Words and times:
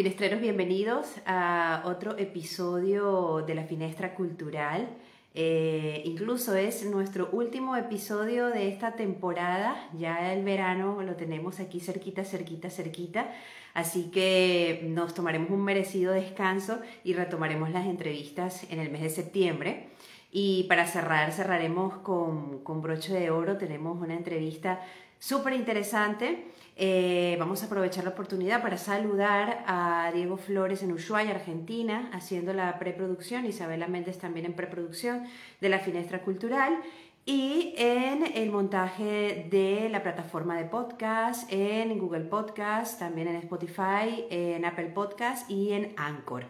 Finestreros, 0.00 0.40
bienvenidos 0.40 1.06
a 1.26 1.82
otro 1.84 2.16
episodio 2.16 3.44
de 3.46 3.54
la 3.54 3.64
Finestra 3.64 4.14
Cultural. 4.14 4.88
Eh, 5.34 6.00
incluso 6.06 6.54
es 6.54 6.86
nuestro 6.86 7.28
último 7.32 7.76
episodio 7.76 8.46
de 8.46 8.68
esta 8.68 8.92
temporada. 8.92 9.90
Ya 9.98 10.32
el 10.32 10.42
verano 10.42 11.02
lo 11.02 11.16
tenemos 11.16 11.60
aquí 11.60 11.80
cerquita, 11.80 12.24
cerquita, 12.24 12.70
cerquita. 12.70 13.30
Así 13.74 14.04
que 14.04 14.86
nos 14.88 15.12
tomaremos 15.12 15.50
un 15.50 15.64
merecido 15.64 16.14
descanso 16.14 16.80
y 17.04 17.12
retomaremos 17.12 17.68
las 17.68 17.84
entrevistas 17.84 18.64
en 18.70 18.80
el 18.80 18.90
mes 18.90 19.02
de 19.02 19.10
septiembre. 19.10 19.90
Y 20.32 20.62
para 20.62 20.86
cerrar, 20.86 21.30
cerraremos 21.32 21.98
con, 21.98 22.60
con 22.64 22.80
broche 22.80 23.12
de 23.12 23.30
oro. 23.30 23.58
Tenemos 23.58 24.00
una 24.00 24.14
entrevista 24.14 24.80
súper 25.20 25.52
interesante 25.52 26.50
eh, 26.82 27.36
vamos 27.38 27.62
a 27.62 27.66
aprovechar 27.66 28.04
la 28.04 28.10
oportunidad 28.10 28.62
para 28.62 28.78
saludar 28.78 29.64
a 29.66 30.10
Diego 30.14 30.38
Flores 30.38 30.82
en 30.82 30.92
Ushuaia, 30.92 31.32
Argentina, 31.32 32.08
haciendo 32.14 32.54
la 32.54 32.78
preproducción, 32.78 33.44
Isabela 33.44 33.86
Méndez 33.86 34.16
también 34.18 34.46
en 34.46 34.54
preproducción 34.54 35.24
de 35.60 35.68
la 35.68 35.80
Finestra 35.80 36.22
Cultural. 36.22 36.78
Y 37.26 37.74
en 37.76 38.24
el 38.34 38.50
montaje 38.50 39.46
de 39.50 39.90
la 39.90 40.02
plataforma 40.02 40.56
de 40.56 40.64
podcast, 40.64 41.52
en 41.52 41.98
Google 41.98 42.24
Podcast, 42.24 42.98
también 42.98 43.28
en 43.28 43.36
Spotify, 43.36 44.24
en 44.30 44.64
Apple 44.64 44.86
Podcast 44.86 45.50
y 45.50 45.72
en 45.72 45.92
Anchor. 45.98 46.46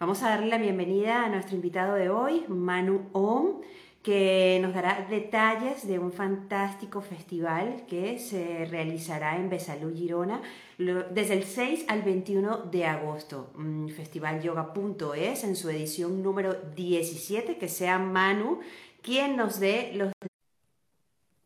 Vamos 0.00 0.22
a 0.22 0.30
darle 0.30 0.46
la 0.46 0.56
bienvenida 0.56 1.26
a 1.26 1.28
nuestro 1.28 1.56
invitado 1.56 1.94
de 1.94 2.08
hoy, 2.08 2.46
Manu 2.48 3.10
Om 3.12 3.60
que 4.04 4.58
nos 4.60 4.74
dará 4.74 5.06
detalles 5.08 5.88
de 5.88 5.98
un 5.98 6.12
fantástico 6.12 7.00
festival 7.00 7.86
que 7.88 8.18
se 8.18 8.66
realizará 8.66 9.36
en 9.36 9.48
Besalú, 9.48 9.96
Girona, 9.96 10.42
desde 10.76 11.32
el 11.32 11.44
6 11.44 11.86
al 11.88 12.02
21 12.02 12.64
de 12.70 12.84
agosto. 12.84 13.50
Mm, 13.54 13.88
festivalyoga.es 13.88 15.44
en 15.44 15.56
su 15.56 15.70
edición 15.70 16.22
número 16.22 16.52
17, 16.76 17.56
que 17.56 17.68
sea 17.68 17.98
Manu 17.98 18.60
quien 19.00 19.36
nos 19.36 19.58
dé 19.58 19.92
los... 19.94 20.12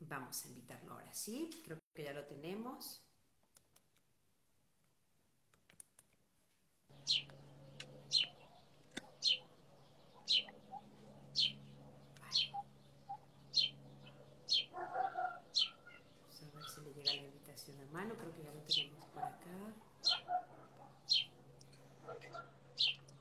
Vamos 0.01 0.45
a 0.45 0.49
invitarlo 0.49 0.95
ahora 0.95 1.13
sí, 1.13 1.51
creo 1.65 1.79
que 1.95 2.03
ya 2.03 2.13
lo 2.13 2.25
tenemos. 2.25 3.08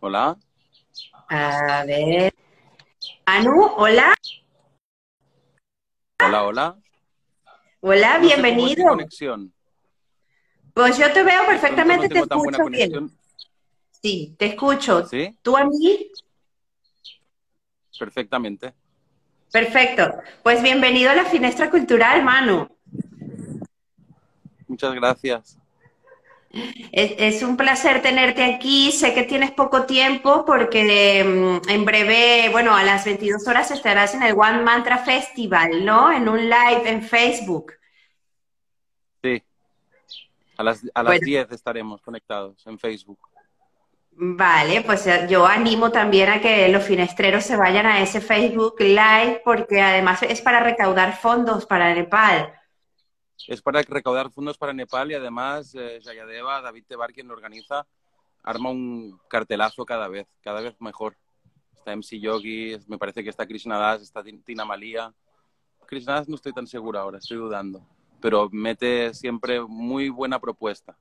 Hola. 0.07 0.37
A 1.27 1.83
ver. 1.85 2.33
Anu, 3.25 3.61
hola. 3.75 4.13
Hola, 6.23 6.43
hola. 6.45 6.75
Hola, 7.81 8.17
bienvenido. 8.19 8.87
conexión. 8.87 9.53
Pues 10.73 10.97
yo 10.97 11.11
te 11.11 11.23
veo 11.23 11.45
perfectamente, 11.45 12.07
te 12.07 12.19
escucho 12.19 12.63
bien. 12.69 13.11
Sí, 14.01 14.33
te 14.39 14.45
escucho. 14.45 15.05
¿Sí? 15.05 15.37
¿Tú 15.41 15.57
a 15.57 15.65
mí? 15.65 16.09
Perfectamente. 17.99 18.73
Perfecto. 19.51 20.09
Pues 20.41 20.63
bienvenido 20.63 21.11
a 21.11 21.15
la 21.15 21.25
Finestra 21.25 21.69
Cultural, 21.69 22.23
Manu. 22.23 22.65
Muchas 24.69 24.93
gracias. 24.93 25.57
Es, 26.91 27.43
un 27.43 27.57
placer 27.57 28.01
tenerte 28.01 28.43
aquí. 28.43 28.91
Sé 28.91 29.13
que 29.13 29.23
tienes 29.23 29.51
poco 29.51 29.85
tiempo 29.85 30.45
porque 30.45 31.23
mm, 31.23 31.69
en 31.69 31.85
breve, 31.85 32.49
bueno, 32.51 32.75
a 32.75 32.83
las 32.83 33.05
22 33.05 33.47
horas 33.47 33.71
estarás 33.71 34.13
en 34.15 34.23
el 34.23 34.33
One 34.33 34.63
Mantra 34.63 34.97
Festival, 34.97 35.85
¿no? 35.85 36.11
En 36.11 36.27
un 36.27 36.49
live 36.49 36.81
en 36.85 37.01
Facebook. 37.01 37.73
Sí. 39.23 39.43
A 40.57 40.63
las, 40.63 40.81
a 40.93 41.03
las 41.03 41.19
10 41.19 41.51
estaremos 41.51 42.01
conectados 42.01 42.65
en 42.65 42.79
Facebook. 42.79 43.19
Vale, 44.19 44.81
pues 44.81 45.05
eh, 45.05 45.27
yo 45.29 45.45
animo 45.45 45.91
también 45.91 46.29
a 46.29 46.41
que 46.41 46.69
los 46.69 46.83
finestreros 46.83 47.43
se 47.43 47.55
vayan 47.55 47.85
a 47.85 48.01
ese 48.01 48.19
Facebook 48.19 48.77
Live 48.79 49.43
porque 49.45 49.79
además 49.79 50.23
es 50.23 50.41
para 50.41 50.59
recaudar 50.59 51.15
fondos 51.15 51.67
para 51.67 51.93
Nepal 51.93 52.51
es 53.47 53.61
para 53.61 53.81
recaudar 53.81 54.31
fondos 54.31 54.57
para 54.57 54.73
Nepal 54.73 55.11
y 55.11 55.15
además 55.15 55.73
eh, 55.75 55.99
Jayadeva, 56.03 56.61
David 56.61 56.85
Tebar, 56.87 57.13
quien 57.13 57.27
lo 57.27 57.33
organiza, 57.33 57.85
arma 58.43 58.69
un 58.69 59.19
cartelazo 59.29 59.85
cada 59.85 60.07
vez, 60.07 60.27
cada 60.41 60.61
vez 60.61 60.75
mejor. 60.79 61.15
Está 61.73 61.95
MC 61.95 62.19
Yogi, 62.19 62.77
me 62.87 62.97
parece 62.97 63.23
que 63.23 63.29
está 63.29 63.45
Krishna 63.45 63.77
Das, 63.77 64.01
está 64.01 64.23
Tina 64.23 64.65
Malia. 64.65 65.13
Krishna 65.85 66.15
Das 66.15 66.27
no 66.27 66.35
estoy 66.35 66.53
tan 66.53 66.67
seguro 66.67 66.99
ahora, 66.99 67.19
estoy 67.19 67.37
dudando, 67.37 67.85
pero 68.19 68.49
mete 68.51 69.13
siempre 69.13 69.61
muy 69.61 70.09
buena 70.09 70.39
propuesta. 70.39 70.97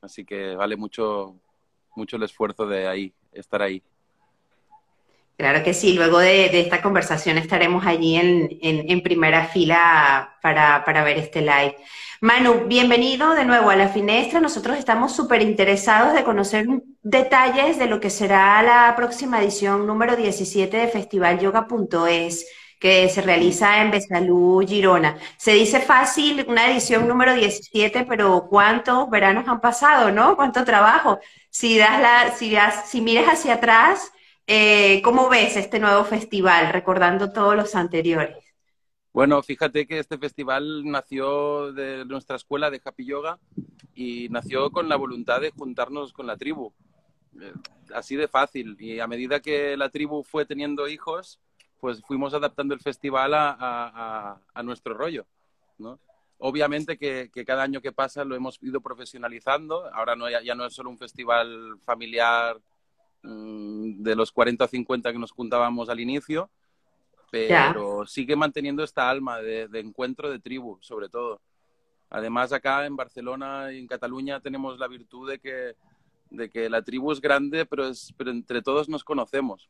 Así 0.00 0.24
que 0.24 0.54
vale 0.54 0.76
mucho, 0.76 1.38
mucho 1.94 2.16
el 2.16 2.22
esfuerzo 2.22 2.66
de 2.66 2.86
ahí, 2.86 3.12
estar 3.32 3.60
ahí. 3.60 3.82
Claro 5.40 5.62
que 5.62 5.72
sí, 5.72 5.94
luego 5.94 6.18
de, 6.18 6.60
esta 6.60 6.82
conversación 6.82 7.38
estaremos 7.38 7.86
allí 7.86 8.14
en, 8.14 9.00
primera 9.00 9.46
fila 9.46 10.36
para, 10.42 11.02
ver 11.02 11.16
este 11.16 11.40
live. 11.40 11.78
Manu, 12.20 12.66
bienvenido 12.66 13.30
de 13.34 13.46
nuevo 13.46 13.70
a 13.70 13.76
la 13.76 13.88
finestra. 13.88 14.38
Nosotros 14.38 14.76
estamos 14.76 15.16
súper 15.16 15.40
interesados 15.40 16.12
de 16.12 16.24
conocer 16.24 16.66
detalles 17.02 17.78
de 17.78 17.86
lo 17.86 18.00
que 18.00 18.10
será 18.10 18.62
la 18.62 18.94
próxima 18.94 19.40
edición 19.40 19.86
número 19.86 20.14
17 20.14 20.76
de 20.76 20.88
festivalyoga.es 20.88 22.46
que 22.78 23.08
se 23.08 23.22
realiza 23.22 23.80
en 23.80 23.92
Besalú, 23.92 24.62
Girona. 24.68 25.16
Se 25.38 25.52
dice 25.52 25.80
fácil 25.80 26.44
una 26.48 26.70
edición 26.70 27.08
número 27.08 27.34
17, 27.34 28.04
pero 28.06 28.46
¿cuántos 28.50 29.08
veranos 29.08 29.48
han 29.48 29.62
pasado, 29.62 30.10
no? 30.10 30.36
¿Cuánto 30.36 30.66
trabajo? 30.66 31.18
Si 31.48 31.78
das 31.78 31.98
la, 31.98 32.30
si, 32.36 32.52
das, 32.52 32.90
si 32.90 33.00
miras 33.00 33.24
hacia 33.24 33.54
atrás, 33.54 34.12
eh, 34.52 35.00
¿Cómo 35.02 35.28
ves 35.28 35.56
este 35.56 35.78
nuevo 35.78 36.02
festival, 36.02 36.72
recordando 36.72 37.32
todos 37.32 37.54
los 37.54 37.76
anteriores? 37.76 38.36
Bueno, 39.12 39.40
fíjate 39.44 39.86
que 39.86 40.00
este 40.00 40.18
festival 40.18 40.84
nació 40.84 41.72
de 41.72 42.04
nuestra 42.04 42.34
escuela 42.34 42.68
de 42.68 42.80
Happy 42.84 43.06
Yoga 43.06 43.38
y 43.94 44.28
nació 44.30 44.72
con 44.72 44.88
la 44.88 44.96
voluntad 44.96 45.40
de 45.40 45.52
juntarnos 45.52 46.12
con 46.12 46.26
la 46.26 46.36
tribu. 46.36 46.72
Eh, 47.40 47.52
así 47.94 48.16
de 48.16 48.26
fácil. 48.26 48.76
Y 48.80 48.98
a 48.98 49.06
medida 49.06 49.38
que 49.38 49.76
la 49.76 49.88
tribu 49.88 50.24
fue 50.24 50.44
teniendo 50.46 50.88
hijos, 50.88 51.38
pues 51.78 52.02
fuimos 52.02 52.34
adaptando 52.34 52.74
el 52.74 52.80
festival 52.80 53.30
a, 53.34 54.40
nuestro 54.64 54.94
rollo. 54.94 55.26
Obviamente 56.38 56.98
que, 56.98 57.30
cada 57.46 57.62
año 57.62 57.80
que 57.80 57.92
pasa 57.92 58.24
lo 58.24 58.34
hemos 58.34 58.60
ido 58.64 58.80
profesionalizando. 58.80 59.86
Ahora 59.94 60.16
no, 60.16 60.28
ya 60.28 60.56
no 60.56 60.66
es 60.66 60.74
solo 60.74 60.90
un 60.90 60.98
festival 60.98 61.78
familiar 61.84 62.60
de 63.22 64.16
los 64.16 64.32
40 64.32 64.64
o 64.64 64.68
50 64.68 65.12
que 65.12 65.18
nos 65.18 65.32
juntábamos 65.32 65.88
al 65.88 66.00
inicio, 66.00 66.50
pero 67.30 68.06
sigue 68.06 68.34
manteniendo 68.34 68.82
esta 68.82 69.08
alma 69.08 69.38
de, 69.38 69.68
encuentro 69.74 70.30
de 70.30 70.40
tribu, 70.40 70.78
sobre 70.80 71.08
todo. 71.08 71.40
Además, 72.08 72.52
acá 72.52 72.86
en 72.86 72.96
Barcelona 72.96 73.72
y 73.72 73.78
en 73.78 73.86
Cataluña 73.86 74.40
tenemos 74.40 74.78
la 74.78 74.88
virtud 74.88 75.30
de 75.30 75.38
que, 75.38 75.76
de 76.30 76.50
que 76.50 76.68
la 76.68 76.82
tribu 76.82 77.12
es 77.12 77.20
grande, 77.20 77.66
pero, 77.66 77.86
es, 77.86 78.12
pero 78.16 78.30
entre 78.30 78.62
todos 78.62 78.88
nos 78.88 79.04
conocemos. 79.04 79.68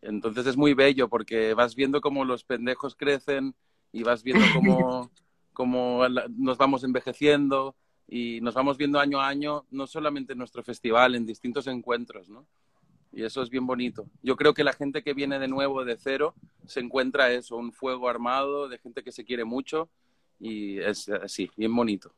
Entonces 0.00 0.46
es 0.46 0.56
muy 0.56 0.74
bello 0.74 1.08
porque 1.08 1.54
vas 1.54 1.74
viendo 1.74 2.00
cómo 2.00 2.24
los 2.24 2.44
pendejos 2.44 2.96
crecen 2.96 3.54
y 3.92 4.02
vas 4.02 4.22
viendo 4.22 4.44
cómo, 4.54 5.10
cómo 5.52 6.08
nos 6.08 6.56
vamos 6.56 6.82
envejeciendo 6.82 7.76
y 8.08 8.40
nos 8.40 8.54
vamos 8.54 8.76
viendo 8.76 8.98
año 8.98 9.20
a 9.20 9.28
año, 9.28 9.64
no 9.70 9.86
solamente 9.86 10.32
en 10.32 10.38
nuestro 10.38 10.62
festival, 10.62 11.14
en 11.14 11.26
distintos 11.26 11.66
encuentros, 11.66 12.28
¿no? 12.28 12.46
Y 13.12 13.24
eso 13.24 13.42
es 13.42 13.50
bien 13.50 13.66
bonito. 13.66 14.06
Yo 14.22 14.36
creo 14.36 14.54
que 14.54 14.64
la 14.64 14.72
gente 14.72 15.02
que 15.02 15.12
viene 15.12 15.38
de 15.38 15.48
nuevo, 15.48 15.84
de 15.84 15.98
cero, 15.98 16.34
se 16.66 16.80
encuentra 16.80 17.30
eso, 17.30 17.56
un 17.56 17.72
fuego 17.72 18.08
armado 18.08 18.68
de 18.68 18.78
gente 18.78 19.02
que 19.02 19.12
se 19.12 19.24
quiere 19.24 19.44
mucho 19.44 19.88
y 20.40 20.78
es 20.78 21.08
así, 21.08 21.50
bien 21.56 21.74
bonito. 21.74 22.12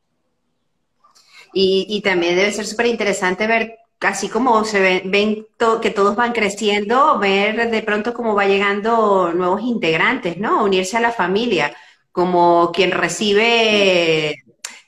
Y, 1.53 1.87
y 1.89 2.01
también 2.01 2.37
debe 2.37 2.53
ser 2.53 2.67
súper 2.67 2.87
interesante 2.87 3.47
ver, 3.47 3.77
así 4.01 4.29
como 4.29 4.65
se 4.65 4.81
ven, 4.81 5.11
ven 5.11 5.47
que 5.83 5.91
todos 5.91 6.15
van 6.15 6.33
creciendo, 6.33 7.19
ver 7.19 7.71
de 7.71 7.83
pronto 7.83 8.15
cómo 8.15 8.35
va 8.35 8.47
llegando 8.47 9.33
nuevos 9.33 9.63
integrantes, 9.63 10.39
¿no? 10.39 10.65
Unirse 10.65 10.97
a 10.97 11.01
la 11.01 11.13
familia, 11.13 11.77
como 12.13 12.71
quien 12.73 12.93
recibe 12.93 14.44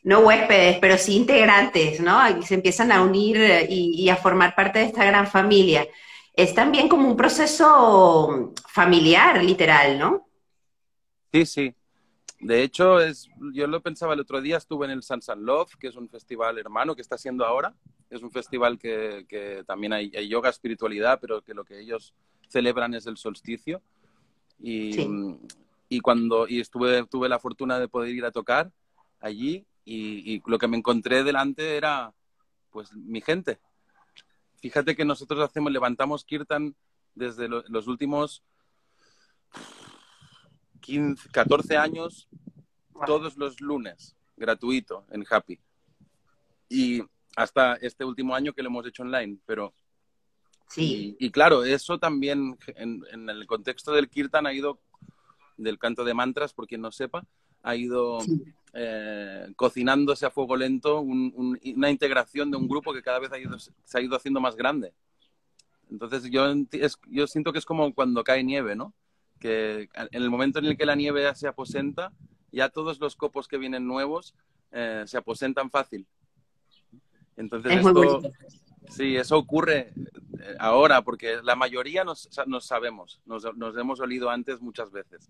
no 0.07 0.21
huéspedes, 0.21 0.79
pero 0.79 0.97
sí 0.99 1.17
integrantes, 1.17 1.99
¿no? 1.99 2.39
Y 2.39 2.43
se 2.45 2.55
empiezan 2.55 2.93
a 2.93 3.03
unir 3.03 3.67
y, 3.69 4.09
a 4.09 4.15
formar 4.15 4.55
parte 4.55 4.79
de 4.79 4.85
esta 4.85 5.05
gran 5.05 5.27
familia. 5.27 5.85
Es 6.33 6.55
también 6.55 6.89
como 6.89 7.09
un 7.09 7.17
proceso 7.17 8.53
familiar, 8.69 9.43
literal, 9.43 9.99
¿no? 9.99 10.29
Sí, 11.33 11.45
sí. 11.45 11.75
De 12.39 12.63
hecho, 12.63 13.01
es, 13.01 13.29
yo 13.53 13.67
lo 13.67 13.83
pensaba 13.83 14.15
el 14.15 14.21
otro 14.21 14.41
día, 14.41 14.59
estuve 14.59 14.87
en 14.87 14.93
el 14.93 15.03
San 15.03 15.21
San 15.23 15.45
Love, 15.45 15.75
que 15.75 15.89
es 15.89 15.97
un 15.97 16.09
festival 16.09 16.57
hermano 16.57 16.95
que 16.95 17.03
está 17.03 17.17
haciendo 17.17 17.45
ahora, 17.45 17.75
es 18.09 18.23
un 18.23 18.31
festival 18.31 18.79
que, 18.79 19.65
también 19.67 19.93
hay, 19.93 20.29
yoga, 20.29 20.51
espiritualidad, 20.51 21.19
pero 21.21 21.43
que 21.43 21.53
lo 21.53 21.65
que 21.65 21.81
ellos 21.81 22.15
celebran 22.47 22.95
es 22.95 23.09
el 23.09 23.17
solsticio. 23.17 23.83
Y, 24.63 25.05
y 25.89 25.99
cuando 25.99 26.47
y 26.47 26.61
estuve, 26.61 27.05
tuve 27.07 27.29
la 27.29 27.41
fortuna 27.41 27.81
de 27.81 27.89
poder 27.89 28.15
ir 28.15 28.25
a 28.25 28.31
tocar 28.31 28.71
allí 29.21 29.67
y, 29.87 30.43
lo 30.47 30.59
que 30.59 30.69
me 30.69 30.77
encontré 30.77 31.23
delante 31.23 31.77
era 31.77 32.13
pues 32.71 32.93
mi 32.93 33.21
gente. 33.21 33.61
Fíjate 34.61 34.97
que 34.97 35.05
nosotros 35.05 35.41
hacemos, 35.41 35.73
levantamos 35.73 36.25
Kirtan 36.25 36.75
desde 37.15 37.49
los 37.49 37.87
últimos 37.87 38.43
15, 40.81 41.29
14 41.31 41.77
años, 41.77 42.29
todos 43.07 43.37
los 43.37 43.61
lunes, 43.61 44.17
gratuito 44.37 45.07
en 45.11 45.25
Happy. 45.29 45.61
Y 46.69 47.03
hasta 47.37 47.75
este 47.75 48.05
último 48.05 48.35
año 48.35 48.53
que 48.53 48.63
lo 48.63 48.69
hemos 48.69 48.87
hecho 48.87 49.03
online, 49.03 49.39
pero... 49.47 49.73
Sí. 50.69 51.17
Y, 51.21 51.31
claro, 51.31 51.65
eso 51.65 51.99
también 51.99 52.59
en, 52.75 53.31
el 53.31 53.47
contexto 53.47 53.93
del 53.93 54.09
Kirtan 54.09 54.47
ha 54.49 54.53
ido, 54.53 54.81
del 55.57 55.79
canto 55.79 56.03
de 56.03 56.13
mantras, 56.13 56.53
por 56.53 56.67
quien 56.67 56.81
no 56.81 56.91
sepa, 56.91 57.25
ha 57.67 57.75
ido 57.75 58.19
eh, 58.75 59.53
cocinándose 59.57 60.25
a 60.25 60.31
fuego 60.31 60.57
lento 60.57 61.01
una 61.01 61.91
integración 61.91 62.51
de 62.51 62.57
un 62.57 62.69
grupo 62.69 62.95
que 62.95 63.03
cada 63.03 63.19
vez 63.19 63.31
se 63.85 63.99
ha 63.99 64.01
ido 64.01 64.17
haciendo 64.17 64.41
más 64.41 64.55
grande. 64.55 64.93
Entonces 65.91 66.31
yo, 66.31 66.47
yo 67.09 67.27
siento 67.27 67.53
que 67.53 67.59
es 67.59 67.65
como 67.65 67.93
cuando 67.93 68.23
cae 68.23 68.45
nieve, 68.45 68.77
¿no? 68.77 68.95
Que 69.41 69.89
en 69.95 70.23
el 70.23 70.31
momento 70.31 70.61
en 70.61 70.67
el 70.67 70.77
que 70.77 70.87
la 70.87 70.95
nieve 70.95 71.23
ya 71.23 71.35
se 71.35 71.49
aposenta, 71.49 72.13
ya 72.53 72.69
todos 72.69 73.01
los 73.01 73.17
copos 73.17 73.49
que 73.49 73.59
vienen 73.59 73.87
nuevos 73.87 74.35
eh, 74.71 75.03
se 75.07 75.19
aposentan 75.19 75.71
fácil. 75.71 76.07
Entonces, 77.37 77.85
esto, 77.85 78.23
sí, 78.89 79.17
eso 79.17 79.37
ocurre 79.37 79.93
eh, 80.41 80.57
ahora, 80.59 81.03
porque 81.03 81.41
la 81.43 81.57
mayoría 81.57 82.05
nos, 82.05 82.29
sabemos, 82.61 83.21
nos, 83.27 83.45
hemos 83.77 84.01
olido 84.01 84.31
antes 84.31 84.61
muchas 84.61 84.93
veces. 84.93 85.29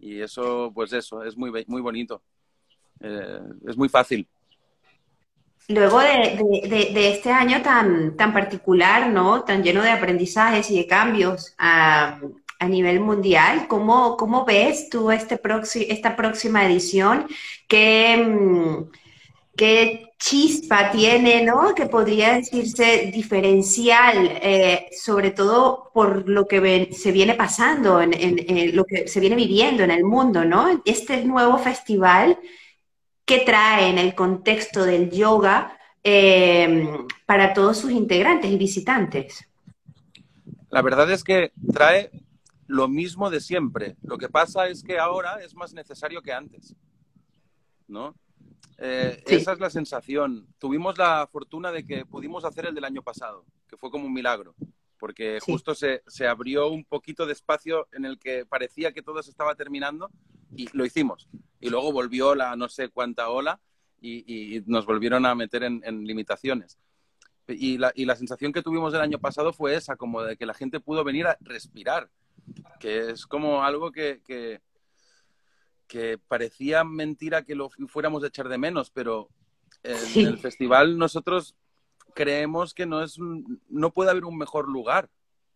Y 0.00 0.20
eso, 0.20 0.72
pues 0.74 0.92
eso, 0.92 1.22
es 1.22 1.36
muy, 1.36 1.50
muy 1.66 1.82
bonito. 1.82 2.22
Eh, 3.00 3.40
es 3.66 3.76
muy 3.76 3.88
fácil. 3.88 4.26
Luego 5.68 6.00
de, 6.00 7.10
este 7.12 7.30
año 7.30 7.62
tan, 7.62 8.16
tan 8.16 8.32
particular, 8.32 9.08
¿no? 9.08 9.44
Tan 9.44 9.62
lleno 9.62 9.82
de 9.82 9.90
aprendizajes 9.90 10.70
y 10.70 10.78
de 10.78 10.86
cambios 10.86 11.54
a, 11.58 12.18
nivel 12.68 13.00
mundial, 13.00 13.68
¿cómo, 13.68 14.18
¿cómo, 14.18 14.44
ves 14.44 14.90
tú 14.90 15.10
este 15.10 15.40
esta 15.88 16.14
próxima 16.14 16.66
edición? 16.66 17.26
¿Qué, 17.66 18.18
mm, 18.18 18.90
¿Qué 19.56 20.09
chispa 20.20 20.90
tiene, 20.90 21.42
¿no? 21.42 21.74
Que 21.74 21.86
podría 21.86 22.34
decirse 22.34 23.10
diferencial, 23.12 24.38
eh, 24.42 24.90
sobre 24.92 25.30
todo 25.30 25.90
por 25.94 26.28
lo 26.28 26.46
que 26.46 26.90
se 26.92 27.10
viene 27.10 27.34
pasando, 27.34 28.00
lo 28.00 28.84
que 28.84 29.08
se 29.08 29.18
viene 29.18 29.34
viviendo 29.34 29.82
en 29.82 29.90
el 29.90 30.04
mundo, 30.04 30.44
¿no? 30.44 30.82
Este 30.84 31.24
nuevo 31.24 31.56
festival 31.58 32.38
que 33.24 33.38
trae 33.38 33.88
en 33.88 33.96
el 33.96 34.14
contexto 34.14 34.84
del 34.84 35.10
yoga 35.10 35.78
em, 36.02 37.06
para 37.24 37.54
todos 37.54 37.78
sus 37.78 37.90
integrantes 37.90 38.50
y 38.50 38.58
visitantes. 38.58 39.48
La 40.68 40.82
verdad 40.82 41.10
es 41.10 41.24
que 41.24 41.52
trae 41.72 42.10
lo 42.66 42.88
mismo 42.88 43.30
de 43.30 43.40
siempre. 43.40 43.96
Lo 44.02 44.18
que 44.18 44.28
pasa 44.28 44.68
es 44.68 44.82
que 44.82 44.98
ahora 44.98 45.42
es 45.42 45.54
más 45.54 45.72
necesario 45.72 46.20
que 46.20 46.32
antes, 46.32 46.74
¿no? 47.88 48.14
Eh, 48.82 49.22
esa 49.26 49.52
es 49.52 49.60
la 49.60 49.68
sensación. 49.68 50.46
Tuvimos 50.58 50.96
la 50.96 51.28
fortuna 51.30 51.70
de 51.70 51.86
que 51.86 52.06
pudimos 52.06 52.46
hacer 52.46 52.66
el 52.66 52.74
del 52.74 52.84
año 52.84 53.02
pasado, 53.02 53.44
que 53.68 53.76
fue 53.76 53.90
como 53.90 54.06
un 54.06 54.12
milagro, 54.12 54.54
porque 54.98 55.38
justo 55.40 55.74
se, 55.74 56.02
abrió 56.26 56.68
un 56.68 56.84
poquito 56.86 57.26
de 57.26 57.34
espacio 57.34 57.88
en 57.92 58.06
el 58.06 58.18
que 58.18 58.46
parecía 58.46 58.92
que 58.92 59.02
todo 59.02 59.22
se 59.22 59.30
estaba 59.30 59.54
terminando 59.54 60.10
y 60.56 60.66
lo 60.72 60.86
hicimos. 60.86 61.28
Y 61.60 61.68
luego 61.68 61.92
volvió 61.92 62.34
la 62.34 62.56
no 62.56 62.70
sé 62.70 62.88
cuánta 62.88 63.28
ola 63.28 63.60
y, 64.00 64.62
nos 64.66 64.86
volvieron 64.86 65.26
a 65.26 65.34
meter 65.34 65.62
en, 65.62 66.04
limitaciones. 66.04 66.78
Y 67.48 67.76
la, 67.76 67.92
y 67.94 68.06
la, 68.06 68.16
sensación 68.16 68.52
que 68.52 68.62
tuvimos 68.62 68.94
el 68.94 69.00
año 69.02 69.18
pasado 69.18 69.52
fue 69.52 69.74
esa, 69.74 69.96
como 69.96 70.22
de 70.22 70.38
que 70.38 70.46
la 70.46 70.54
gente 70.54 70.80
pudo 70.80 71.04
venir 71.04 71.26
a 71.26 71.36
respirar, 71.40 72.08
que 72.78 73.10
es 73.10 73.26
como 73.26 73.62
algo 73.62 73.92
que, 73.92 74.22
que 74.24 74.62
parecía 76.28 76.84
mentira 76.84 77.44
que 77.44 77.54
lo 77.54 77.70
fuéramos 77.88 78.22
a 78.22 78.28
echar 78.28 78.48
de 78.48 78.58
menos, 78.58 78.90
pero 78.90 79.28
en 79.82 80.26
el 80.26 80.38
festival 80.38 80.98
nosotros 80.98 81.54
creemos 82.14 82.74
que 82.74 82.86
no 82.86 83.02
es 83.02 83.18
no 83.18 83.92
puede 83.92 84.10
haber 84.10 84.24
un 84.24 84.36
mejor 84.36 84.68
lugar 84.68 85.08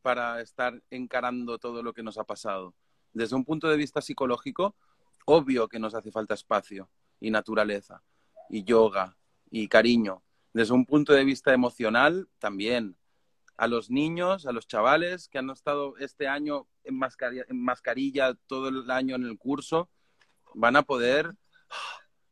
para 0.03 0.41
estar 0.41 0.83
encarando 0.91 1.59
todo 1.59 1.83
lo 1.83 1.93
que 1.93 2.03
nos 2.03 2.19
ha 2.19 2.25
pasado. 2.25 2.75
Desde 3.13 3.37
un 3.37 3.45
punto 3.45 3.69
de 3.69 3.77
vista 3.77 4.03
psicológico, 4.03 4.75
obvio 5.25 5.69
que 5.69 5.79
nos 5.79 5.95
hace 5.95 6.11
falta 6.11 6.35
espacio 6.35 6.91
y 7.21 7.31
naturaleza 7.31 8.03
y 8.51 8.65
yoga 8.65 9.17
y 9.51 9.69
cariño. 9.69 10.23
Desde 10.53 10.75
un 10.75 10.85
punto 10.85 11.13
de 11.13 11.25
vista 11.25 11.53
emocional, 11.53 12.29
también. 12.39 12.97
A 13.57 13.69
los 13.69 13.89
niños, 13.89 14.47
a 14.47 14.53
los 14.53 14.67
chavales 14.67 15.29
que 15.29 15.39
han 15.39 15.49
estado 15.49 15.97
este 15.99 16.27
año 16.27 16.67
en 16.83 17.01
en 17.49 17.63
mascarilla 17.63 18.35
todo 18.47 18.69
el 18.69 18.91
año 18.91 19.15
en 19.15 19.25
el 19.25 19.39
curso, 19.39 19.89
van 20.55 20.77
a 20.77 20.83
poder 20.83 21.35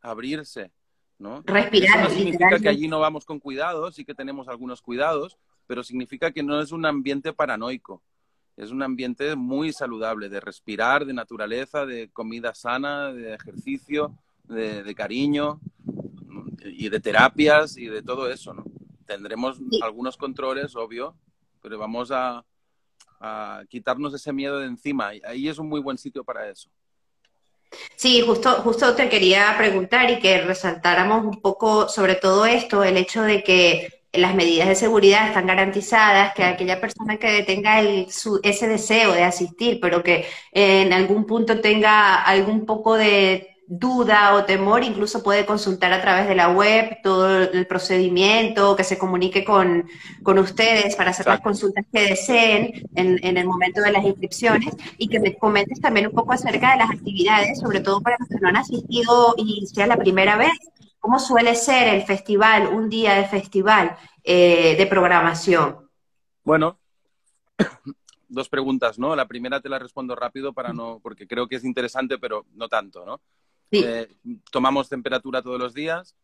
abrirse, 0.01 0.73
¿no? 1.19 1.43
Respirar. 1.45 2.01
Eso 2.01 2.09
no 2.09 2.15
significa 2.15 2.59
que 2.59 2.69
allí 2.69 2.89
no 2.89 3.01
vamos 3.01 3.25
con 3.25 3.39
cuidados, 3.39 3.95
sí 3.95 4.05
que 4.05 4.15
tenemos 4.15 4.49
algunos 4.49 4.83
cuidados, 4.83 5.39
pero 5.67 5.85
significa 5.85 6.33
que 6.33 6.43
no 6.43 6.61
es 6.61 6.73
un 6.73 6.87
ambiente 6.87 7.33
paranoico. 7.33 8.03
Es 8.57 8.71
un 8.71 8.83
ambiente 8.83 9.35
muy 9.35 9.73
saludable, 9.73 10.29
de 10.29 10.41
respirar, 10.41 11.07
de 11.07 11.15
naturaleza, 11.15 11.87
de 11.87 12.11
comida 12.11 12.55
sana, 12.55 13.13
de 13.13 13.35
ejercicio, 13.35 14.19
de, 14.45 14.95
cariño 14.95 15.61
y 16.65 16.89
de 16.91 17.01
terapias 17.01 17.79
y 17.79 17.87
de 17.87 18.03
todo 18.03 18.31
eso, 18.31 18.53
¿no? 18.53 18.65
Tendremos 19.07 19.59
algunos 19.83 20.17
controles, 20.17 20.77
obvio, 20.77 21.17
pero 21.63 21.79
vamos 21.79 22.11
a, 22.11 22.45
a 23.21 23.63
quitarnos 23.69 24.13
ese 24.15 24.33
miedo 24.33 24.59
de 24.59 24.67
encima. 24.67 25.15
Y 25.15 25.23
ahí 25.25 25.49
es 25.49 25.59
un 25.59 25.69
muy 25.69 25.81
buen 25.81 25.97
sitio 25.97 26.23
para 26.23 26.49
eso. 26.49 26.71
Sí, 27.97 28.21
justo, 28.23 28.51
justo 28.63 28.95
te 28.95 29.09
quería 29.09 29.55
preguntar 29.57 30.11
y 30.11 30.19
que 30.19 30.39
resaltáramos 30.43 31.25
un 31.25 31.41
poco 31.41 31.89
sobre 31.89 32.17
todo 32.17 32.45
esto, 32.47 32.85
el 32.85 32.97
hecho 32.97 33.23
de 33.23 33.43
que 33.43 34.03
las 34.13 34.35
medidas 34.35 34.69
de 34.69 34.75
seguridad 34.75 35.29
están 35.29 35.47
garantizadas, 35.47 36.35
que 36.35 36.45
aquella 36.45 36.81
persona 36.81 37.17
que 37.19 37.43
tenga 37.45 37.81
ese 37.81 38.69
deseo 38.69 39.13
de 39.13 39.23
asistir, 39.25 39.79
pero 39.81 40.03
que 40.03 40.27
en 40.53 40.93
algún 40.93 41.25
punto 41.27 41.61
tenga 41.61 42.23
algún 42.23 42.67
poco 42.67 42.95
de 42.97 43.52
duda 43.75 44.35
o 44.35 44.45
temor, 44.45 44.85
incluso 44.85 45.23
puede 45.23 45.47
consultar 45.47 45.95
a 45.95 46.03
través 46.03 46.29
de 46.29 46.35
la 46.35 46.51
web 46.51 46.99
todo 47.03 47.41
el 47.41 47.67
procedimiento, 47.67 48.77
que 48.77 48.85
se 48.85 48.99
comunique 48.99 49.45
con, 49.45 49.89
ustedes 50.39 50.95
para 50.95 51.11
hacer 51.11 51.27
las 51.27 51.41
consultas 51.41 51.87
que 51.91 52.03
deseen 52.03 52.87
en, 52.95 53.37
el 53.39 53.47
momento 53.47 53.81
de 53.81 53.93
las 53.93 54.05
inscripciones 54.05 54.77
y 54.99 55.09
que 55.09 55.21
me 55.21 55.39
comentes 55.39 55.81
también 55.81 56.09
un 56.09 56.13
poco 56.13 56.35
acerca 56.35 56.73
de 56.73 56.79
las 56.81 56.91
actividades, 56.91 57.61
sobre 57.61 57.81
todo 57.81 58.03
para 58.03 58.19
los 58.19 58.29
que 58.29 58.41
no 58.41 58.49
han 58.49 58.57
asistido 58.57 59.35
y 59.39 59.67
sea 59.67 59.87
la 59.87 59.97
primera 59.97 60.37
vez. 60.37 60.53
¿Cómo 61.01 61.19
suele 61.19 61.55
ser 61.55 61.95
el 61.95 62.03
festival, 62.03 62.67
un 62.67 62.91
día 62.91 63.15
de 63.15 63.25
festival 63.25 63.97
eh, 64.23 64.77
de 64.77 64.87
programación? 64.87 65.89
Bueno, 66.45 66.79
dos 68.29 68.51
preguntas, 68.51 68.99
¿no? 68.99 69.17
La 69.17 69.27
primera 69.27 69.63
te 69.63 69.71
la 69.71 69.79
respondo 69.79 70.15
rápido 70.15 70.53
para 70.53 70.75
no, 70.75 71.01
porque 71.03 71.27
creo 71.27 71.49
que 71.49 71.57
es 71.57 71.65
interesante, 71.65 72.19
pero 72.19 72.45
no 72.53 72.69
tanto, 72.69 73.07
¿no? 73.07 73.19
Eh, 73.73 74.09
tomamos 74.51 74.89
temperatura 74.91 75.41
todos 75.41 75.59
los 75.59 75.73
días, 75.73 76.15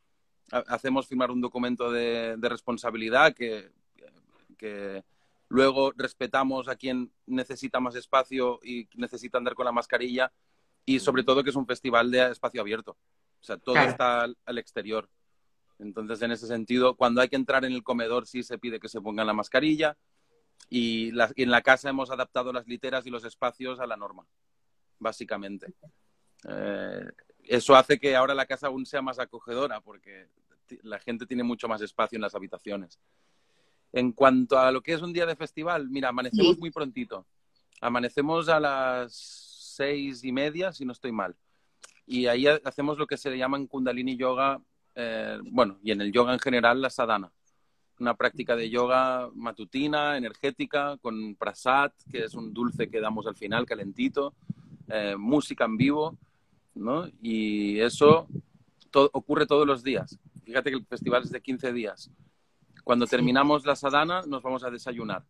hacemos 0.51 1.07
firmar 1.07 1.31
un 1.31 1.41
documento 1.41 1.91
de, 1.91 2.37
responsabilidad 2.43 3.35
que, 3.35 3.73
luego 5.49 5.93
respetamos 5.97 6.69
a 6.69 6.77
quien 6.77 7.11
necesita 7.27 7.81
más 7.81 7.95
espacio 7.95 8.61
y 8.63 8.87
necesita 8.95 9.39
andar 9.39 9.55
con 9.55 9.65
la 9.65 9.73
mascarilla 9.73 10.31
y 10.85 11.01
sobre 11.01 11.23
todo 11.23 11.43
que 11.43 11.51
es 11.51 11.57
un 11.57 11.67
festival 11.67 12.11
de 12.11 12.31
espacio 12.31 12.61
abierto. 12.61 12.99
O 13.41 13.45
sea, 13.45 13.57
todo 13.57 13.77
está 13.77 14.23
al, 14.23 14.59
exterior. 14.59 15.09
Entonces, 15.79 16.21
en 16.23 16.33
ese 16.33 16.47
sentido, 16.47 16.97
cuando 16.97 17.21
hay 17.21 17.29
que 17.29 17.37
entrar 17.37 17.65
en 17.65 17.73
el 17.73 17.83
comedor 17.83 18.27
sí 18.27 18.43
se 18.43 18.59
pide 18.59 18.81
que 18.81 18.89
se 18.89 19.01
pongan 19.01 19.27
la 19.27 19.33
mascarilla 19.33 19.97
y, 20.69 21.11
en 21.11 21.51
la 21.51 21.63
casa 21.63 21.89
hemos 21.89 22.11
adaptado 22.11 22.53
las 22.53 22.67
literas 22.67 23.07
y 23.07 23.11
los 23.11 23.25
espacios 23.25 23.81
a 23.81 23.87
la 23.87 23.97
norma, 23.97 24.27
básicamente. 24.99 25.73
Eh, 26.49 27.09
eso 27.49 27.75
hace 27.75 27.99
que 27.99 28.15
ahora 28.15 28.35
la 28.35 28.47
casa 28.47 28.69
aún 28.69 28.87
sea 28.87 29.03
más 29.03 29.19
acogedora 29.19 29.81
porque 29.81 30.29
la 30.83 30.99
gente 30.99 31.27
tiene 31.27 31.43
mucho 31.43 31.69
más 31.69 31.81
espacio 31.81 32.17
en 32.17 32.23
las 32.23 32.35
habitaciones. 32.35 32.99
En 33.93 34.13
cuanto 34.13 34.59
a 34.59 34.71
lo 34.71 34.83
que 34.83 34.93
es 34.93 35.03
un 35.03 35.13
día 35.13 35.25
de 35.25 35.37
festival, 35.37 35.89
mira, 35.89 36.11
amanecemos 36.11 36.59
muy 36.59 36.71
prontito. 36.71 37.27
Amanecemos 37.81 38.49
a 38.49 38.61
las 38.61 39.15
seis 39.77 40.25
y 40.25 40.33
media, 40.33 40.73
si 40.73 40.85
no 40.85 40.93
estoy 40.93 41.13
mal. 41.13 41.37
Y 42.07 42.27
ahí 42.27 42.47
hacemos 42.47 42.99
lo 42.99 43.07
que 43.07 43.17
se 43.17 43.31
le 43.31 43.39
llama 43.39 43.57
en 43.57 43.67
Kundalini 43.67 44.17
Yoga, 44.17 44.61
eh, 44.95 45.39
bueno, 45.45 45.79
y 45.83 45.93
en 45.93 46.01
el 46.01 46.13
yoga 46.13 46.33
en 46.33 46.41
general, 46.41 46.81
la 46.83 46.91
sadhana. 46.91 47.31
una 48.01 48.15
práctica 48.15 48.55
de 48.55 48.71
yoga 48.71 49.29
matutina, 49.35 50.17
energética, 50.17 50.97
con 50.99 51.35
prasad, 51.35 51.91
que 52.11 52.25
es 52.25 52.35
un 52.35 52.55
dulce 52.55 52.89
que 52.89 53.01
damos 53.01 53.27
al 53.27 53.35
final, 53.35 53.67
calentito, 53.67 54.35
eh, 54.89 55.17
música 55.17 55.65
en 55.65 55.77
vivo, 55.77 56.17
¿no? 56.79 57.09
Y 57.21 57.81
eso 57.81 58.29
ocurre 59.13 59.47
todos 59.47 59.67
los 59.67 59.83
días. 59.83 60.19
Fíjate 60.45 60.71
que 60.71 60.77
el 60.77 60.87
festival 60.87 61.25
es 61.25 61.31
de 61.31 61.43
15 61.43 61.73
días. 61.73 62.11
Cuando 62.85 63.07
terminamos 63.07 63.67
la 63.67 63.77
sadhana, 63.77 64.23
nos 64.27 64.43
vamos 64.43 64.65
a 64.65 64.71
desayunar. 64.71 65.27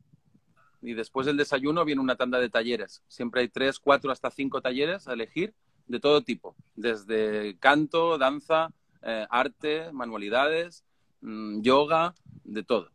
Y 0.80 0.94
después 0.94 1.26
del 1.26 1.36
desayuno 1.36 1.84
viene 1.84 2.00
una 2.00 2.16
tanda 2.16 2.38
de 2.38 2.50
talleres. 2.50 3.02
Siempre 3.08 3.40
hay 3.40 3.48
tres, 3.48 3.80
cuatro, 3.80 4.12
hasta 4.12 4.30
cinco 4.30 4.60
talleres 4.60 5.08
a 5.08 5.14
elegir 5.14 5.54
de 5.88 5.98
todo 5.98 6.22
tipo, 6.22 6.54
desde 6.76 7.56
canto, 7.58 8.18
danza, 8.18 8.70
eh, 9.02 9.26
arte, 9.30 9.90
manualidades, 9.92 10.84
mm, 11.20 11.62
yoga, 11.62 12.14
de 12.44 12.62
todo. 12.62 12.90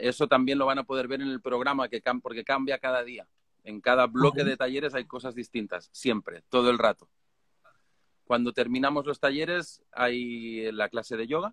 Eso 0.00 0.28
también 0.28 0.58
lo 0.58 0.66
van 0.66 0.78
a 0.78 0.84
poder 0.84 1.08
ver 1.08 1.22
en 1.22 1.28
el 1.28 1.40
programa 1.40 1.88
que 1.88 2.02
porque 2.22 2.44
cambia 2.44 2.78
cada 2.78 3.02
día. 3.02 3.26
En 3.64 3.80
cada 3.80 4.06
bloque 4.06 4.44
de 4.44 4.56
talleres 4.56 4.94
hay 4.94 5.06
cosas 5.06 5.34
distintas, 5.34 5.88
siempre, 5.92 6.42
todo 6.48 6.70
el 6.70 6.78
rato. 6.78 7.08
Cuando 8.30 8.52
terminamos 8.52 9.04
los 9.06 9.18
talleres 9.18 9.82
hay 9.90 10.70
la 10.70 10.88
clase 10.88 11.16
de 11.16 11.26
yoga 11.26 11.52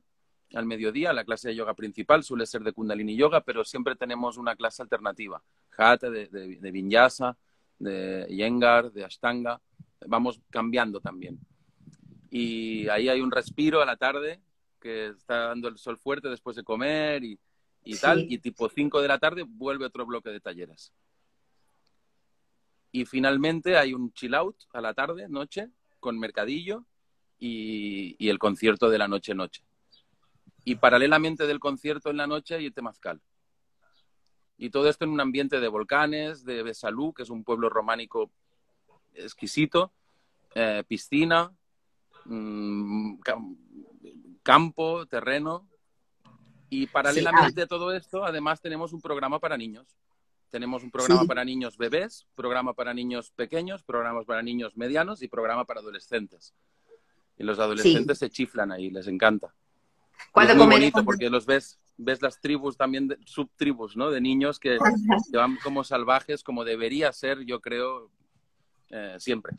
al 0.54 0.68
mediodía, 0.68 1.12
la 1.12 1.26
clase 1.26 1.48
de 1.48 1.56
yoga 1.56 1.74
principal 1.74 2.24
suele 2.24 2.46
ser 2.46 2.62
de 2.62 2.72
Kundalini 2.72 3.18
Yoga, 3.18 3.42
pero 3.42 3.66
siempre 3.66 3.96
tenemos 3.96 4.38
una 4.38 4.56
clase 4.56 4.84
alternativa, 4.84 5.42
Hatha, 5.76 6.12
de, 6.12 6.28
de 6.28 6.72
Vinyasa, 6.72 7.36
de 7.80 8.28
Yengar, 8.30 8.92
de 8.92 9.04
Ashtanga, 9.04 9.60
vamos 10.06 10.40
cambiando 10.52 11.00
también. 11.02 11.40
Y 12.30 12.88
ahí 12.90 13.10
hay 13.10 13.22
un 13.22 13.32
respiro 13.32 13.82
a 13.82 13.86
la 13.88 13.98
tarde, 13.98 14.40
que 14.80 15.08
está 15.08 15.48
dando 15.48 15.70
el 15.70 15.80
sol 15.80 15.98
fuerte 15.98 16.30
después 16.30 16.56
de 16.56 16.64
comer 16.64 17.24
y, 17.24 17.40
tal, 18.00 18.32
y 18.32 18.38
tipo 18.38 18.70
5 18.70 19.02
de 19.02 19.08
la 19.08 19.18
tarde 19.18 19.44
vuelve 19.48 19.86
otro 19.86 20.06
bloque 20.06 20.30
de 20.30 20.42
talleres. 20.42 20.94
Y 22.92 23.06
finalmente 23.06 23.78
hay 23.78 23.96
un 23.96 24.14
chill 24.14 24.36
out 24.36 24.58
a 24.74 24.80
la 24.80 24.94
tarde, 24.94 25.28
noche, 25.28 25.72
con 26.00 26.20
mercadillo 26.20 26.86
y, 27.40 28.16
y 28.20 28.30
el 28.30 28.40
concierto 28.40 28.90
de 28.90 28.98
la 28.98 29.08
noche-noche. 29.08 29.64
Y 30.64 30.76
paralelamente 30.76 31.48
del 31.48 31.60
concierto 31.60 32.10
en 32.10 32.18
la 32.18 32.28
noche 32.28 32.56
hay 32.56 32.66
el 32.66 32.74
temazcal. 32.74 33.22
Y 34.58 34.72
todo 34.72 34.90
esto 34.90 35.06
en 35.06 35.12
un 35.12 35.22
ambiente 35.22 35.60
de 35.60 35.68
volcanes, 35.68 36.44
de 36.44 36.64
Besalú, 36.64 37.14
que 37.14 37.24
es 37.24 37.30
un 37.30 37.44
pueblo 37.44 37.70
románico 37.70 38.32
exquisito, 39.14 39.94
eh, 40.56 40.84
piscina, 40.88 41.52
mm, 42.26 43.20
campo, 44.42 45.06
terreno. 45.06 45.68
Y 46.70 46.88
paralelamente 46.88 47.62
a 47.62 47.68
todo 47.68 47.94
esto, 47.94 48.26
además 48.26 48.60
tenemos 48.60 48.92
un 48.94 49.02
programa 49.02 49.40
para 49.40 49.58
niños. 49.58 49.88
Tenemos 50.50 50.84
un 50.84 50.92
programa 50.92 51.26
para 51.26 51.44
niños 51.44 51.78
bebés, 51.78 52.26
programa 52.36 52.74
para 52.74 52.94
niños 52.94 53.32
pequeños, 53.32 53.84
programas 53.84 54.26
para 54.26 54.42
niños 54.42 54.78
medianos 54.78 55.22
y 55.22 55.28
programa 55.28 55.66
para 55.66 55.82
adolescentes. 55.82 56.54
Y 57.38 57.44
los 57.44 57.60
adolescentes 57.60 58.18
se 58.18 58.30
chiflan 58.30 58.72
ahí, 58.72 58.90
les 58.90 59.08
encanta. 59.08 59.54
es 60.36 60.56
muy 60.56 60.68
bonito 60.68 61.04
porque 61.04 61.30
los 61.30 61.46
ves, 61.46 61.80
ves 61.98 62.22
las 62.22 62.40
tribus 62.40 62.78
también, 62.78 63.18
subtribus, 63.26 63.98
¿no? 63.98 64.10
De 64.10 64.22
niños 64.22 64.60
que, 64.60 64.78
que, 65.32 65.38
van 65.38 65.58
como 65.64 65.84
salvajes, 65.84 66.44
como 66.44 66.64
debería 66.64 67.12
ser, 67.12 67.44
yo 67.46 67.60
creo, 67.60 68.10
eh, 68.90 69.16
siempre. 69.20 69.54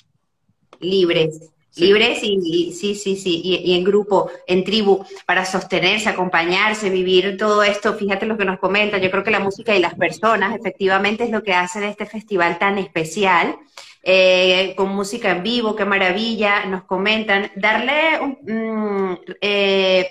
Libres. 0.80 1.52
Libres 1.76 2.20
y, 2.22 2.72
sí, 2.72 2.94
sí, 2.94 3.16
sí, 3.16 3.40
y, 3.44 3.76
en 3.76 3.84
grupo, 3.84 4.30
en 4.46 4.64
tribu, 4.64 5.04
para 5.26 5.44
sostenerse, 5.44 6.08
acompañarse, 6.08 6.90
vivir 6.90 7.36
todo 7.36 7.62
esto. 7.62 7.94
Fíjate 7.94 8.26
lo 8.26 8.36
que 8.36 8.44
nos 8.44 8.58
comenta. 8.58 8.98
Yo 8.98 9.10
creo 9.10 9.22
que 9.22 9.30
la 9.30 9.38
música 9.38 9.76
y 9.76 9.80
las 9.80 9.94
personas, 9.94 10.56
efectivamente, 10.56 11.24
es 11.24 11.30
lo 11.30 11.42
que 11.42 11.54
hace 11.54 11.86
este 11.86 12.06
festival 12.06 12.58
tan 12.58 12.78
especial. 12.78 13.56
Eh, 14.02 14.74
con 14.76 14.88
música 14.88 15.30
en 15.30 15.42
vivo, 15.42 15.76
qué 15.76 15.84
maravilla, 15.84 16.64
nos 16.64 16.84
comentan. 16.84 17.50
Darle 17.54 18.20
un, 18.20 19.12
mm, 19.12 19.18
eh, 19.40 20.08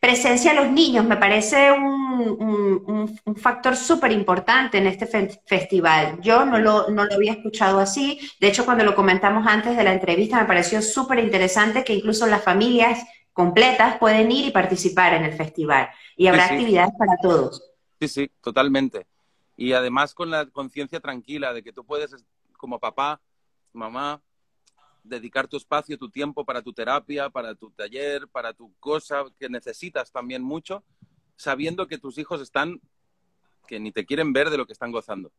presencia 0.00 0.52
a 0.52 0.54
los 0.54 0.70
niños 0.70 1.04
me 1.04 1.18
parece 1.18 1.70
un, 1.70 2.00
factor 3.36 3.76
súper 3.76 4.12
importante 4.12 4.78
en 4.78 4.86
este 4.86 5.06
festival. 5.46 6.18
Yo 6.20 6.44
no 6.44 6.58
lo, 6.58 6.88
no 6.90 7.04
lo 7.04 7.14
había 7.14 7.32
escuchado 7.32 7.78
así. 7.78 8.18
De 8.40 8.48
hecho, 8.48 8.64
cuando 8.64 8.84
lo 8.84 8.94
comentamos 8.94 9.46
antes 9.46 9.76
de 9.76 9.84
la 9.84 9.92
entrevista, 9.92 10.40
me 10.40 10.46
pareció 10.46 10.82
súper 10.82 11.18
interesante 11.20 11.84
que 11.84 11.94
incluso 11.94 12.26
las 12.26 12.42
familias 12.42 13.06
completas 13.32 13.98
pueden 13.98 14.30
ir 14.32 14.46
y 14.46 14.50
participar 14.50 15.14
en 15.14 15.24
el 15.24 15.32
festival. 15.34 15.88
Y 16.16 16.26
habrá 16.26 16.46
actividades 16.46 16.92
para 16.98 17.16
todos. 17.22 17.62
Sí, 18.00 18.08
sí, 18.08 18.30
totalmente. 18.40 19.06
Y 19.56 19.72
además 19.72 20.14
con 20.14 20.30
la 20.30 20.46
conciencia 20.46 21.00
tranquila 21.00 21.52
de 21.52 21.62
que 21.62 21.72
tú 21.72 21.84
puedes, 21.84 22.14
como 22.56 22.78
papá, 22.78 23.20
mamá, 23.72 24.20
dedicar 25.02 25.48
tu 25.48 25.56
espacio, 25.56 25.98
tu 25.98 26.10
tiempo 26.10 26.44
para 26.44 26.62
tu 26.62 26.72
terapia, 26.72 27.30
para 27.30 27.54
tu 27.54 27.70
taller, 27.70 28.28
para 28.28 28.52
tu 28.52 28.74
cosa 28.78 29.24
que 29.38 29.48
necesitas 29.48 30.12
también 30.12 30.42
mucho, 30.42 30.84
sabiendo 31.36 31.86
que 31.86 31.98
tus 31.98 32.18
hijos 32.18 32.40
están, 32.40 32.80
que 33.66 33.80
ni 33.80 33.92
te 33.92 34.04
quieren 34.04 34.32
ver 34.32 34.50
de 34.50 34.58
lo 34.58 34.66
que 34.66 34.72
están 34.72 34.92
gozando. 34.92 35.32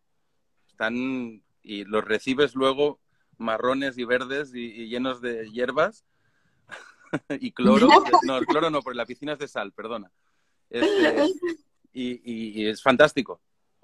Están 0.68 1.44
y 1.64 1.84
los 1.86 2.04
recibes 2.04 2.56
luego 2.56 3.00
marrones 3.38 3.98
y 3.98 4.04
verdes 4.04 4.54
y, 4.54 4.88
llenos 4.88 5.22
de 5.22 5.50
hierbas 5.52 6.06
y 7.40 7.52
cloro. 7.52 7.88
no, 8.26 8.38
el 8.38 8.46
cloro 8.46 8.70
no, 8.70 8.82
porque 8.82 8.98
la 8.98 9.06
piscina 9.06 9.34
es 9.34 9.40
de 9.40 9.48
sal, 9.48 9.72
perdona. 9.74 10.12
Este, 10.70 11.28
y, 11.94 12.62
y, 12.62 12.68
es 12.68 12.82
fantástico. 12.82 13.42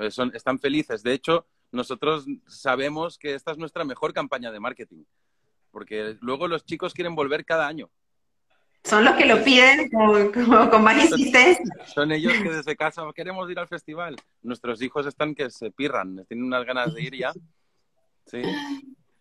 Son, 0.09 0.31
están 0.35 0.59
felices. 0.59 1.01
De 1.01 1.13
hecho, 1.13 1.47
nosotros 1.71 2.25
sabemos 2.47 3.17
que 3.17 3.33
esta 3.33 3.51
es 3.51 3.57
nuestra 3.57 3.83
mejor 3.83 4.13
campaña 4.13 4.51
de 4.51 4.59
marketing 4.59 5.03
porque 5.71 6.17
luego 6.21 6.47
los 6.47 6.65
chicos 6.65 6.93
quieren 6.93 7.15
volver 7.15 7.45
cada 7.45 7.67
año. 7.67 7.89
Son 8.83 9.03
los 9.03 9.15
que 9.15 9.25
lo 9.25 9.43
piden 9.43 9.89
con, 9.89 10.83
más 10.83 11.03
insistencia. 11.03 11.65
Son 11.93 12.11
ellos 12.11 12.33
que 12.41 12.49
desde 12.49 12.75
casa 12.75 13.03
queremos 13.13 13.49
ir 13.51 13.59
al 13.59 13.67
festival. 13.67 14.15
Nuestros 14.41 14.81
hijos 14.81 15.05
están 15.05 15.35
que 15.35 15.49
se 15.49 15.71
pirran, 15.71 16.25
tienen 16.27 16.45
unas 16.45 16.65
ganas 16.65 16.93
de 16.93 17.01
ir 17.01 17.15
ya. 17.15 17.33
Sí. 18.25 18.41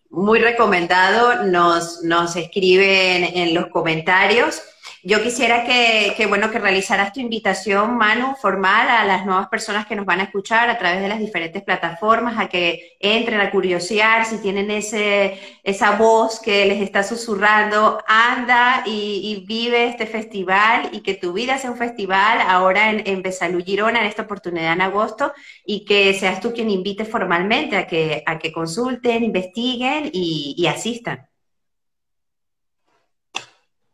Muy 0.08 0.38
recomendado, 0.38 1.44
nos, 1.44 2.02
nos 2.04 2.36
escriben 2.36 3.24
en 3.24 3.54
los 3.54 3.66
comentarios. 3.68 4.62
Yo 5.02 5.22
quisiera 5.22 5.64
que, 5.64 6.26
bueno, 6.26 6.50
que 6.50 6.58
realizaras 6.58 7.12
tu 7.12 7.20
invitación, 7.20 7.96
Manu, 7.96 8.34
formal 8.36 8.88
a 8.88 9.04
las 9.04 9.24
nuevas 9.24 9.48
personas 9.48 9.86
que 9.86 9.94
nos 9.94 10.04
van 10.04 10.20
a 10.20 10.24
escuchar 10.24 10.68
a 10.68 10.78
través 10.78 11.00
de 11.00 11.08
las 11.08 11.20
diferentes 11.20 11.62
plataformas, 11.62 12.38
a 12.38 12.48
que 12.48 12.96
entren 12.98 13.40
a 13.40 13.50
curiosear 13.50 14.24
si 14.24 14.38
tienen 14.38 14.70
ese, 14.70 15.38
esa 15.62 15.92
voz 15.92 16.40
que 16.40 16.66
les 16.66 16.82
está 16.82 17.02
susurrando, 17.04 18.02
anda 18.06 18.82
y, 18.84 19.44
vive 19.46 19.86
este 19.86 20.06
festival 20.06 20.88
y 20.92 21.02
que 21.02 21.14
tu 21.14 21.32
vida 21.32 21.58
sea 21.58 21.70
un 21.70 21.76
festival 21.76 22.40
ahora 22.40 22.90
en, 22.90 23.06
en 23.06 23.22
Besalú 23.22 23.62
Girona, 23.62 24.00
en 24.00 24.06
esta 24.06 24.22
oportunidad 24.22 24.72
en 24.72 24.80
agosto, 24.80 25.32
y 25.64 25.84
que 25.84 26.14
seas 26.14 26.40
tú 26.40 26.52
quien 26.52 26.70
invite 26.70 27.04
formalmente 27.04 27.76
a 27.76 27.86
que, 27.86 28.22
a 28.26 28.38
que 28.38 28.52
consulten, 28.52 29.22
investiguen 29.22 30.10
y 30.12 30.66
asistan. 30.66 31.28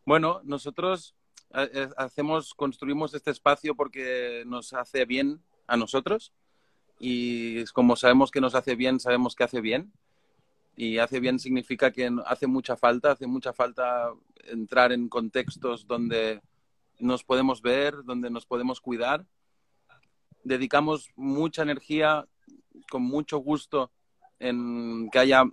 Bueno, 0.05 0.41
nosotros 0.43 1.15
eh, 1.55 1.71
eh, 1.73 1.89
hacemos, 1.97 2.55
construimos 2.55 3.15
este 3.15 3.31
espacio 3.31 3.77
porque 3.77 4.43
nos 4.47 4.73
hace 4.73 5.05
bien 5.05 5.41
a 5.69 5.77
nosotros 5.77 6.33
y 6.99 7.65
como 7.67 7.95
sabemos 7.95 8.33
que 8.33 8.41
nos 8.41 8.57
hace 8.57 8.75
bien, 8.75 8.99
sabemos 8.99 9.37
que 9.37 9.45
hace 9.45 9.61
bien 9.61 9.93
y 10.77 10.99
hace 10.99 11.21
bien 11.21 11.39
significa 11.39 11.93
que 11.93 12.11
hace 12.27 12.49
mucha 12.49 12.77
falta, 12.77 13.13
hace 13.13 13.29
mucha 13.29 13.53
falta 13.53 14.13
entrar 14.45 14.91
en 14.91 15.09
contextos 15.09 15.87
donde 15.87 16.41
nos 16.99 17.23
podemos 17.23 17.63
ver, 17.63 18.03
donde 18.05 18.29
nos 18.29 18.45
podemos 18.45 18.81
cuidar. 18.81 19.25
Dedicamos 20.43 21.11
mucha 21.15 21.63
energía 21.63 22.27
con 22.91 23.03
mucho 23.03 23.39
gusto 23.39 23.93
en 24.41 25.11
que 25.11 25.21
haya 25.21 25.45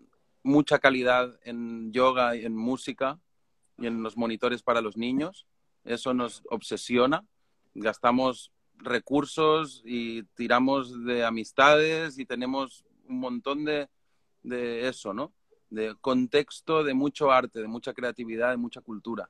mucha 0.42 0.80
calidad 0.80 1.38
en 1.44 1.92
yoga 1.92 2.36
y 2.36 2.46
en 2.46 2.56
música 2.56 3.20
y 3.80 3.88
en 3.88 4.04
los 4.04 4.18
monitores 4.18 4.64
para 4.64 4.82
los 4.82 4.98
niños. 4.98 5.46
Eso 5.84 6.14
nos 6.14 6.44
obsesiona. 6.50 7.26
Gastamos 7.74 8.52
recursos 8.78 9.82
y 9.86 10.24
tiramos 10.36 11.06
de 11.06 11.24
amistades 11.24 12.18
y 12.18 12.26
tenemos 12.26 12.86
un 13.08 13.20
montón 13.20 13.66
de, 13.66 13.90
de 14.44 14.88
eso, 14.88 15.14
¿no? 15.14 15.34
De 15.70 15.96
contexto, 16.00 16.84
de 16.84 16.94
mucho 16.94 17.32
arte, 17.32 17.62
de 17.62 17.68
mucha 17.68 17.94
creatividad, 17.94 18.52
de 18.52 18.58
mucha 18.58 18.82
cultura. 18.82 19.30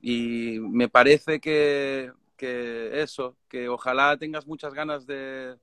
Y 0.00 0.58
me 0.60 0.88
parece 0.88 1.40
que, 1.40 2.12
que 2.36 3.02
eso, 3.02 3.36
que 3.48 3.68
ojalá 3.68 4.16
tengas 4.16 4.46
muchas 4.46 4.74
ganas 4.74 5.06
de 5.06 5.56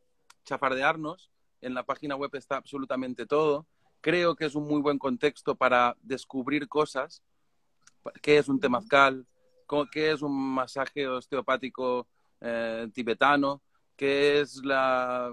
chafardearnos. 0.46 1.30
En 1.62 1.74
la 1.74 1.84
página 1.84 2.16
web 2.16 2.34
está 2.36 2.56
absolutamente 2.56 3.26
todo. 3.26 3.66
Creo 4.02 4.36
que 4.36 4.46
es 4.46 4.56
un 4.56 4.66
muy 4.66 4.82
buen 4.82 4.98
contexto 4.98 5.56
para 5.56 5.98
descubrir 6.02 6.70
cosas 6.70 7.22
qué 8.22 8.38
es 8.38 8.48
un 8.50 8.60
temazcal, 8.60 9.26
qué 9.92 10.12
es 10.12 10.22
un 10.22 10.36
masaje 10.36 11.08
osteopático 11.08 12.08
eh, 12.42 12.88
tibetano, 12.94 13.62
qué 13.96 14.42
es 14.42 14.64
la, 14.64 15.32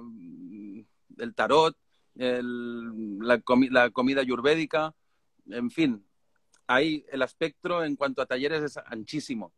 el 1.18 1.34
tarot, 1.34 1.76
la, 2.14 3.40
comida 3.40 4.20
ayurvédica, 4.20 4.94
en 5.46 5.70
fin, 5.70 6.04
ahí 6.66 7.04
el 7.10 7.22
espectro 7.22 7.84
en 7.84 7.96
cuanto 7.96 8.22
a 8.22 8.26
talleres 8.26 8.62
es 8.62 8.76
anchísimo. 8.78 9.52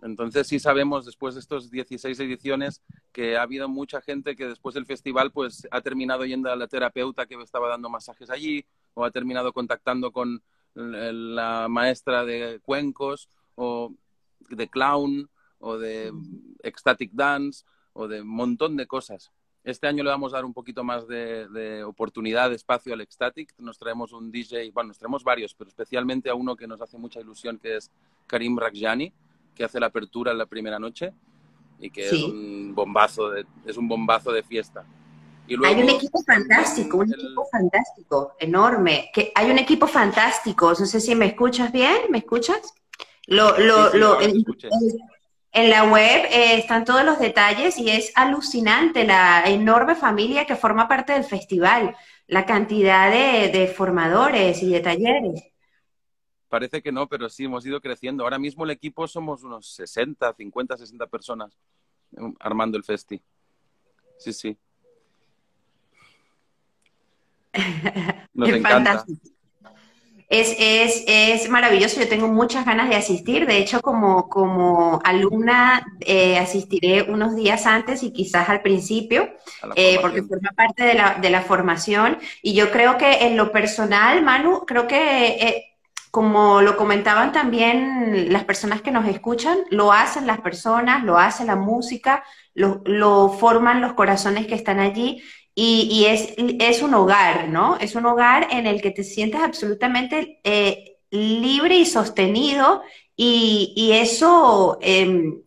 Entonces 0.00 0.46
sí 0.46 0.60
sabemos 0.60 1.06
después 1.06 1.34
de 1.34 1.40
estos 1.40 1.72
16 1.72 2.20
ediciones 2.20 2.82
que 3.10 3.36
ha 3.36 3.42
habido 3.42 3.68
mucha 3.68 4.00
gente 4.00 4.36
que 4.36 4.46
después 4.46 4.76
del 4.76 4.86
festival 4.86 5.32
pues 5.32 5.66
ha 5.72 5.80
terminado 5.80 6.24
yendo 6.24 6.52
a 6.52 6.56
la 6.56 6.68
terapeuta 6.68 7.26
que 7.26 7.34
estaba 7.42 7.68
dando 7.68 7.90
masajes 7.90 8.30
allí 8.30 8.64
o 8.94 9.04
ha 9.04 9.10
terminado 9.10 9.52
contactando 9.52 10.12
con 10.12 10.40
la 10.78 11.66
maestra 11.68 12.24
de 12.24 12.60
cuencos 12.60 13.28
o 13.56 13.92
de 14.48 14.68
clown 14.68 15.28
o 15.58 15.76
de 15.76 16.12
ecstatic 16.62 17.10
dance 17.12 17.64
o 17.92 18.06
de 18.06 18.22
un 18.22 18.28
montón 18.28 18.76
de 18.76 18.86
cosas. 18.86 19.32
Este 19.64 19.86
año 19.86 20.04
le 20.04 20.10
vamos 20.10 20.32
a 20.32 20.36
dar 20.36 20.44
un 20.44 20.54
poquito 20.54 20.84
más 20.84 21.06
de, 21.08 21.82
oportunidad, 21.84 22.48
de 22.48 22.56
espacio 22.56 22.94
al 22.94 23.00
ecstatic. 23.00 23.52
Nos 23.58 23.78
traemos 23.78 24.12
un 24.12 24.30
DJ, 24.30 24.70
bueno, 24.72 24.88
nos 24.88 24.98
traemos 24.98 25.24
varios, 25.24 25.54
pero 25.54 25.68
especialmente 25.68 26.30
a 26.30 26.34
uno 26.34 26.56
que 26.56 26.66
nos 26.66 26.80
hace 26.80 26.96
mucha 26.96 27.20
ilusión, 27.20 27.58
que 27.58 27.76
es 27.76 27.90
Karim 28.26 28.56
Rakjani 28.56 29.12
que 29.58 29.64
hace 29.64 29.80
la 29.80 29.86
apertura 29.86 30.30
en 30.30 30.38
la 30.38 30.46
primera 30.46 30.78
noche 30.78 31.12
y 31.80 31.90
que 31.90 32.06
es 32.06 32.12
un 32.12 32.72
bombazo 32.76 33.28
de, 33.30 33.44
es 33.66 33.76
un 33.76 33.88
bombazo 33.88 34.30
de 34.30 34.44
fiesta. 34.44 34.86
Y 35.48 35.64
hay 35.64 35.82
un 35.82 35.88
equipo 35.88 36.22
fantástico, 36.22 36.98
un 36.98 37.12
equipo 37.12 37.46
fantástico, 37.50 38.34
enorme. 38.38 39.10
Que 39.14 39.32
hay 39.34 39.50
un 39.50 39.58
equipo 39.58 39.86
fantástico. 39.86 40.74
No 40.78 40.86
sé 40.86 41.00
si 41.00 41.14
me 41.14 41.26
escuchas 41.26 41.72
bien, 41.72 41.96
¿me 42.10 42.18
escuchas? 42.18 42.74
Lo, 43.26 43.58
lo, 43.58 43.92
lo, 43.94 44.20
en, 44.20 45.70
la 45.70 45.84
web 45.84 46.24
eh, 46.30 46.58
están 46.58 46.84
todos 46.84 47.04
los 47.04 47.18
detalles 47.18 47.78
y 47.78 47.90
es 47.90 48.12
alucinante 48.14 49.04
la 49.04 49.44
enorme 49.46 49.94
familia 49.94 50.44
que 50.44 50.56
forma 50.56 50.86
parte 50.86 51.14
del 51.14 51.24
festival, 51.24 51.96
la 52.26 52.46
cantidad 52.46 53.10
de, 53.10 53.48
de 53.48 53.66
formadores 53.68 54.62
y 54.62 54.70
de 54.70 54.80
talleres. 54.80 55.44
Parece 56.48 56.80
que 56.80 56.92
no, 56.92 57.06
pero 57.08 57.28
sí, 57.28 57.44
hemos 57.44 57.64
ido 57.66 57.80
creciendo. 57.80 58.24
Ahora 58.24 58.38
mismo 58.38 58.64
el 58.64 58.70
equipo 58.70 59.06
somos 59.06 59.42
unos 59.44 59.66
60, 59.74 60.32
50, 60.34 60.76
60 60.76 61.06
personas 61.06 61.58
um, 62.12 62.34
armando 62.40 62.78
el 62.78 62.84
festi. 62.84 63.22
Sí, 64.18 64.32
sí. 64.32 64.58
Nos 68.34 68.48
encanta. 68.50 69.04
Es, 70.28 70.54
es, 70.58 71.04
es, 71.06 71.48
maravilloso, 71.48 71.98
yo 71.98 72.06
tengo 72.06 72.28
muchas 72.28 72.66
ganas 72.66 72.90
de 72.90 72.96
asistir. 72.96 73.46
De 73.46 73.56
hecho, 73.56 73.80
como, 73.80 74.28
como 74.28 75.00
alumna 75.02 75.86
eh, 76.00 76.38
asistiré 76.38 77.02
unos 77.02 77.34
días 77.34 77.64
antes 77.64 78.02
y 78.02 78.12
quizás 78.12 78.50
al 78.50 78.60
principio, 78.60 79.30
eh, 79.74 79.98
porque 80.02 80.22
forma 80.22 80.50
parte 80.50 80.82
de 80.84 80.94
la, 80.94 81.14
de 81.14 81.30
la, 81.30 81.40
formación. 81.40 82.18
Y 82.42 82.52
yo 82.52 82.70
creo 82.70 82.98
que 82.98 83.26
en 83.26 83.38
lo 83.38 83.52
personal, 83.52 84.22
Manu, 84.22 84.66
creo 84.66 84.86
que 84.86 85.26
eh, 85.28 85.68
como 86.10 86.62
lo 86.62 86.76
comentaban 86.76 87.32
también 87.32 88.32
las 88.32 88.44
personas 88.44 88.82
que 88.82 88.90
nos 88.90 89.06
escuchan, 89.06 89.58
lo 89.70 89.92
hacen 89.92 90.26
las 90.26 90.40
personas, 90.40 91.04
lo 91.04 91.18
hace 91.18 91.44
la 91.44 91.56
música, 91.56 92.24
lo, 92.54 93.28
forman 93.30 93.80
los 93.80 93.92
corazones 93.92 94.46
que 94.46 94.54
están 94.54 94.80
allí 94.80 95.22
y, 95.60 96.04
es, 96.04 96.34
es, 96.36 96.82
un 96.82 96.94
hogar, 96.94 97.48
¿no? 97.48 97.76
Es 97.78 97.96
un 97.96 98.06
hogar 98.06 98.46
en 98.52 98.68
el 98.68 98.80
que 98.80 98.92
te 98.92 99.02
sientes 99.02 99.40
absolutamente 99.40 100.40
eh, 100.44 100.98
libre 101.10 101.76
y 101.78 101.84
sostenido 101.84 102.82
y, 103.16 103.90
eso 103.92 104.78
em, 104.80 105.42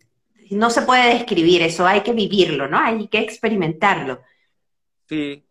no 0.50 0.68
se 0.68 0.82
puede 0.82 1.14
describir, 1.14 1.62
eso 1.62 1.86
hay 1.86 2.02
que 2.02 2.12
vivirlo, 2.12 2.68
¿no? 2.68 2.78
Hay 2.78 3.08
que 3.08 3.20
experimentarlo. 3.20 4.20
Sí, 5.08 5.42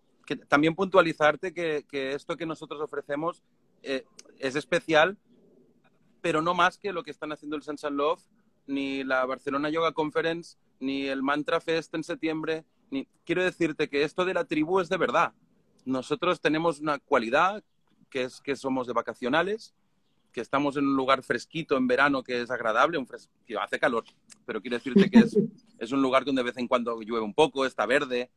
también 0.47 0.75
puntualizarte 0.75 1.55
que, 1.55 1.83
que 1.89 2.13
esto 2.13 2.37
que 2.37 2.45
nosotros 2.45 2.81
ofrecemos 2.81 3.41
eh, 3.81 4.03
es 4.37 4.55
especial, 4.55 5.17
pero 6.21 6.43
no 6.43 6.53
más 6.53 6.77
que 6.77 6.93
lo 6.93 7.01
que 7.01 7.09
están 7.09 7.31
haciendo 7.31 7.55
el 7.55 7.63
Sense 7.63 7.87
and 7.87 7.97
Love, 7.97 8.21
ni 8.67 9.03
la 9.03 9.25
Barcelona 9.25 9.71
Yoga 9.71 9.91
Conference, 9.91 10.55
ni 10.79 11.07
el 11.07 11.23
Mantra 11.23 11.59
Fest 11.59 11.95
en 11.95 12.03
septiembre. 12.03 12.63
Ni... 12.91 13.07
Quiero 13.25 13.43
decirte 13.43 13.89
que 13.89 14.03
esto 14.03 14.25
de 14.25 14.33
la 14.33 14.45
tribu 14.45 14.79
es 14.79 14.89
de 14.89 14.97
verdad. 14.97 15.33
Nosotros 15.85 16.39
tenemos 16.39 16.79
una 16.79 16.99
cualidad 16.99 17.63
que 18.09 18.23
es 18.23 18.41
que 18.41 18.55
somos 18.55 18.85
de 18.87 18.93
vacacionales, 18.93 19.73
que 20.31 20.41
estamos 20.41 20.77
en 20.77 20.85
un 20.85 20.95
lugar 20.95 21.23
fresquito 21.23 21.75
en 21.77 21.87
verano 21.87 22.23
que 22.23 22.41
es 22.41 22.51
agradable, 22.51 22.97
un 22.97 23.07
hace 23.59 23.79
calor, 23.79 24.03
pero 24.45 24.61
quiero 24.61 24.77
decirte 24.77 25.09
que 25.09 25.19
es, 25.19 25.35
es, 25.79 25.91
un 25.91 26.01
lugar 26.01 26.23
donde 26.23 26.41
de 26.41 26.45
vez 26.45 26.57
en 26.57 26.67
cuando 26.67 27.01
llueve 27.01 27.25
un 27.25 27.33
poco, 27.33 27.65
está 27.65 27.85
verde, 27.85 28.29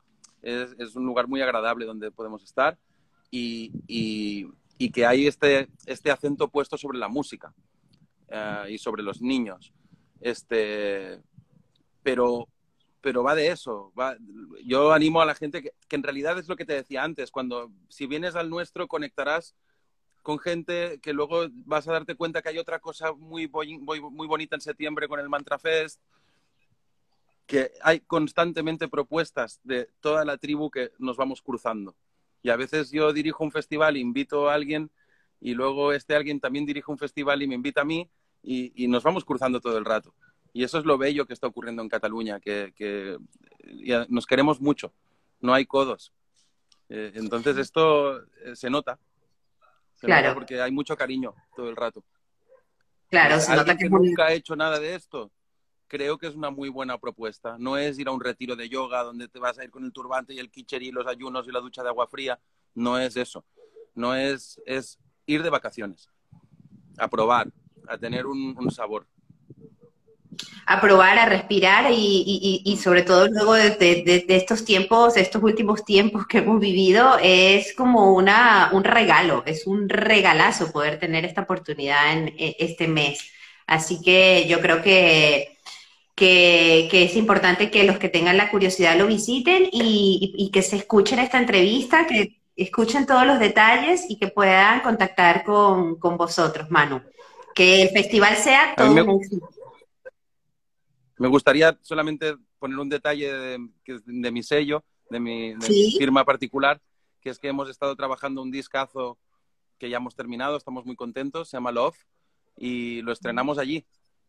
es, 0.42 0.74
es 0.78 0.96
un 0.96 1.04
lugar 1.04 1.28
muy 1.28 1.42
agradable 1.42 1.84
donde 1.84 2.10
podemos 2.10 2.42
estar 2.42 2.78
y, 3.30 3.72
y, 3.86 4.46
y 4.78 4.90
que 4.90 5.06
hay 5.06 5.26
este, 5.26 5.68
este 5.86 6.10
acento 6.10 6.48
puesto 6.48 6.76
sobre 6.76 6.98
la 6.98 7.08
música 7.08 7.52
eh, 8.28 8.66
y 8.70 8.78
sobre 8.78 9.02
los 9.02 9.20
niños. 9.20 9.72
Este, 10.20 11.20
pero, 12.02 12.48
pero 13.04 13.22
va 13.22 13.34
de 13.34 13.48
eso. 13.48 13.92
yo 14.64 14.94
animo 14.94 15.20
a 15.20 15.26
la 15.26 15.34
gente 15.34 15.62
que, 15.62 15.72
en 15.90 16.02
realidad 16.02 16.38
es 16.38 16.48
lo 16.48 16.56
que 16.56 16.64
te 16.64 16.72
decía 16.72 17.04
antes, 17.04 17.30
cuando 17.30 17.70
si 17.90 18.06
vienes 18.06 18.34
al 18.34 18.48
nuestro 18.48 18.88
conectarás 18.88 19.54
con 20.22 20.38
gente 20.38 21.00
que 21.02 21.12
luego 21.12 21.44
vas 21.66 21.86
a 21.86 21.92
darte 21.92 22.14
cuenta 22.14 22.40
que 22.40 22.48
hay 22.48 22.56
otra 22.56 22.78
cosa 22.78 23.12
muy, 23.12 23.46
muy, 23.46 24.00
muy 24.00 24.26
bonita 24.26 24.56
en 24.56 24.62
septiembre 24.62 25.06
con 25.06 25.20
el 25.20 25.28
Mantra 25.28 25.58
Fest, 25.58 26.00
que 27.44 27.72
hay 27.82 28.00
constantemente 28.00 28.88
propuestas 28.88 29.60
de 29.64 29.90
toda 30.00 30.24
la 30.24 30.38
tribu 30.38 30.70
que 30.70 30.92
nos 30.98 31.18
vamos 31.18 31.42
cruzando. 31.42 31.94
Y 32.42 32.48
a 32.48 32.56
veces 32.56 32.90
yo 32.90 33.12
dirijo 33.12 33.44
un 33.44 33.52
festival, 33.52 33.98
invito 33.98 34.48
a 34.48 34.54
alguien 34.54 34.90
y 35.42 35.52
luego 35.52 35.92
este 35.92 36.16
alguien 36.16 36.40
también 36.40 36.64
dirige 36.64 36.90
un 36.90 36.96
festival 36.96 37.42
y 37.42 37.48
me 37.48 37.54
invita 37.54 37.82
a 37.82 37.84
mí 37.84 38.08
y, 38.42 38.88
nos 38.88 39.02
vamos 39.02 39.26
cruzando 39.26 39.60
todo 39.60 39.76
el 39.76 39.84
rato. 39.84 40.14
Y 40.54 40.64
eso 40.64 40.78
es 40.78 40.86
lo 40.86 40.96
bello 40.96 41.26
que 41.26 41.34
está 41.34 41.46
ocurriendo 41.46 41.82
en 41.82 41.90
Cataluña, 41.90 42.40
que, 42.40 43.18
nos 44.08 44.26
queremos 44.26 44.60
mucho, 44.60 44.94
no 45.40 45.52
hay 45.52 45.66
codos. 45.66 46.12
Eh, 46.88 47.12
entonces 47.16 47.58
esto 47.58 48.22
eh, 48.22 48.54
se 48.54 48.70
nota. 48.70 48.98
claro. 50.00 50.32
porque 50.32 50.60
hay 50.62 50.72
mucho 50.72 50.96
cariño 50.96 51.34
todo 51.54 51.68
el 51.68 51.76
rato. 51.76 52.02
Claro, 53.10 53.38
se 53.40 53.54
nota 53.54 53.76
que, 53.76 53.90
nunca 53.90 54.26
ha 54.26 54.32
hecho 54.32 54.56
nada 54.56 54.80
de 54.80 54.94
esto 54.94 55.30
creo 55.94 56.18
que 56.18 56.26
es 56.26 56.34
una 56.34 56.50
muy 56.50 56.68
buena 56.68 56.98
propuesta. 56.98 57.56
No 57.58 57.76
es 57.76 57.98
ir 58.00 58.08
a 58.08 58.10
un 58.10 58.20
retiro 58.20 58.56
de 58.56 58.68
yoga 58.68 59.04
donde 59.04 59.28
te 59.28 59.38
vas 59.38 59.58
a 59.58 59.64
ir 59.64 59.70
con 59.70 59.84
el 59.84 59.92
turbante 59.92 60.34
y 60.34 60.40
el 60.40 60.50
y 60.52 60.90
los 60.90 61.06
ayunos 61.06 61.46
y 61.46 61.52
la 61.52 61.60
ducha 61.60 61.84
de 61.84 61.88
agua 61.88 62.08
fría. 62.08 62.40
No 62.74 62.98
es 62.98 63.16
eso. 63.16 63.44
No 63.94 64.14
es, 64.16 64.60
es 64.66 64.98
ir 65.26 65.44
de 65.44 65.50
vacaciones, 65.50 66.08
a 66.98 67.06
probar, 67.06 67.48
a 67.86 67.96
tener 67.96 68.26
un, 68.26 68.70
sabor. 68.72 69.06
A 70.66 70.80
probar, 70.80 71.18
a 71.18 71.26
respirar 71.26 71.86
y, 71.90 72.78
sobre 72.82 73.02
todo 73.02 73.28
luego 73.28 73.54
de, 73.54 74.24
estos 74.28 74.64
tiempos, 74.64 75.14
de 75.14 75.20
estos 75.20 75.42
últimos 75.42 75.84
tiempos 75.84 76.26
que 76.26 76.38
hemos 76.38 76.60
vivido, 76.60 77.18
es 77.22 77.74
como 77.74 78.14
una, 78.14 78.70
un 78.72 78.84
regalo, 78.84 79.42
es 79.46 79.66
un 79.66 79.88
regalazo 79.88 80.72
poder 80.72 80.98
tener 80.98 81.24
esta 81.24 81.42
oportunidad 81.42 82.12
en 82.12 82.34
este 82.38 82.88
mes. 82.88 83.30
Así 83.66 84.00
que 84.02 84.46
yo 84.48 84.60
creo 84.60 84.82
que 84.82 85.54
que, 86.14 87.04
es 87.04 87.16
importante 87.16 87.70
que 87.70 87.84
los 87.84 87.98
que 87.98 88.08
tengan 88.08 88.36
la 88.36 88.50
curiosidad 88.50 88.96
lo 88.96 89.06
visiten 89.06 89.68
y, 89.72 90.50
que 90.52 90.62
se 90.62 90.76
escuchen 90.76 91.18
esta 91.18 91.38
entrevista, 91.38 92.06
que 92.06 92.40
escuchen 92.56 93.06
todos 93.06 93.26
los 93.26 93.38
detalles 93.38 94.04
y 94.08 94.16
que 94.16 94.28
puedan 94.28 94.80
contactar 94.80 95.44
con, 95.44 95.98
vosotros, 95.98 96.70
Manu. 96.70 97.02
Que 97.54 97.82
el 97.82 97.88
festival 97.90 98.36
sea 98.36 98.74
todo 98.76 99.20
Me 101.16 101.28
gustaría 101.28 101.78
solamente 101.82 102.36
poner 102.58 102.78
un 102.78 102.88
detalle 102.88 103.32
de, 103.32 104.32
mi 104.32 104.42
sello, 104.42 104.84
de 105.10 105.20
mi, 105.20 105.54
firma 105.96 106.24
particular, 106.24 106.80
que 107.20 107.30
es 107.30 107.38
que 107.38 107.48
hemos 107.48 107.68
estado 107.68 107.94
trabajando 107.96 108.42
un 108.42 108.50
discazo 108.50 109.18
que 109.78 109.88
ya 109.90 109.98
hemos 109.98 110.14
terminado, 110.14 110.56
estamos 110.56 110.84
muy 110.84 110.96
contentos, 110.96 111.48
se 111.48 111.56
llama 111.56 111.72
Love, 111.72 111.96
y 112.56 113.02
lo 113.02 113.12
estrenamos 113.12 113.58
allí, 113.58 113.84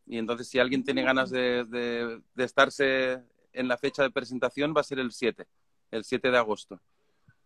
y 0.08 0.18
entonces, 0.18 0.48
si 0.48 0.60
alguien 0.60 0.84
tiene 0.84 1.04
ganas 1.04 1.32
de, 1.32 1.66
de, 1.66 2.44
estarse 2.44 3.24
en 3.54 3.68
la 3.68 3.78
fecha 3.78 4.04
de 4.04 4.12
presentación, 4.12 4.74
va 4.76 4.82
a 4.82 4.84
ser 4.84 5.00
el 5.00 5.12
7, 5.12 5.48
el 5.92 6.04
7 6.04 6.30
de 6.30 6.38
agosto. 6.38 6.80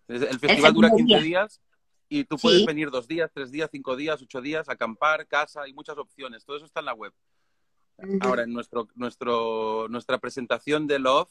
El 0.07 0.39
festival 0.39 0.73
dura 0.73 0.89
15 0.89 1.21
días 1.21 1.61
y 2.09 2.23
tú 2.23 2.37
puedes 2.37 2.65
venir 2.65 2.89
dos 2.89 3.07
días, 3.07 3.29
tres 3.31 3.51
días, 3.51 3.69
cinco 3.71 3.95
días, 3.95 4.21
ocho 4.21 4.41
días, 4.41 4.67
acampar, 4.67 5.27
casa, 5.27 5.61
hay 5.61 5.73
muchas 5.73 5.97
opciones. 5.97 6.43
Todo 6.43 6.57
eso 6.57 6.65
está 6.65 6.79
en 6.79 6.87
la 6.87 6.93
web. 6.95 7.13
Ahora, 8.21 8.43
en 8.43 8.53
nuestro, 8.53 8.87
nuestro, 8.95 9.87
nuestra 9.89 10.17
presentación 10.17 10.87
de 10.87 10.99
Love, 10.99 11.29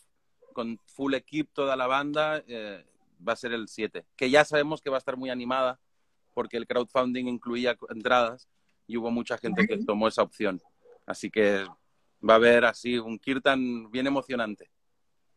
con 0.52 0.78
full 0.87 1.14
equip, 1.14 1.50
toda 1.52 1.76
la 1.76 1.87
banda, 1.87 2.42
eh, 2.46 2.85
va 3.26 3.33
a 3.33 3.37
ser 3.37 3.52
el 3.52 3.68
7, 3.68 4.07
que 4.16 4.31
ya 4.31 4.44
sabemos 4.44 4.83
que 4.83 4.90
va 4.90 4.96
a 4.96 4.98
estar 4.98 5.16
muy 5.16 5.31
animada 5.31 5.81
porque 6.35 6.57
el 6.57 6.66
crowdfunding 6.66 7.26
incluía 7.26 7.76
entradas 7.90 8.48
y 8.87 8.96
hubo 8.96 9.11
mucha 9.11 9.38
gente 9.38 9.66
que 9.66 9.78
tomó 9.78 10.09
esa 10.09 10.22
opción. 10.22 10.61
Así 11.07 11.31
que 11.31 11.66
Va 12.26 12.35
a 12.35 12.37
haber 12.37 12.64
así 12.64 12.98
un 12.98 13.18
kirtan 13.18 13.90
bien 13.90 14.07
emocionante. 14.07 14.70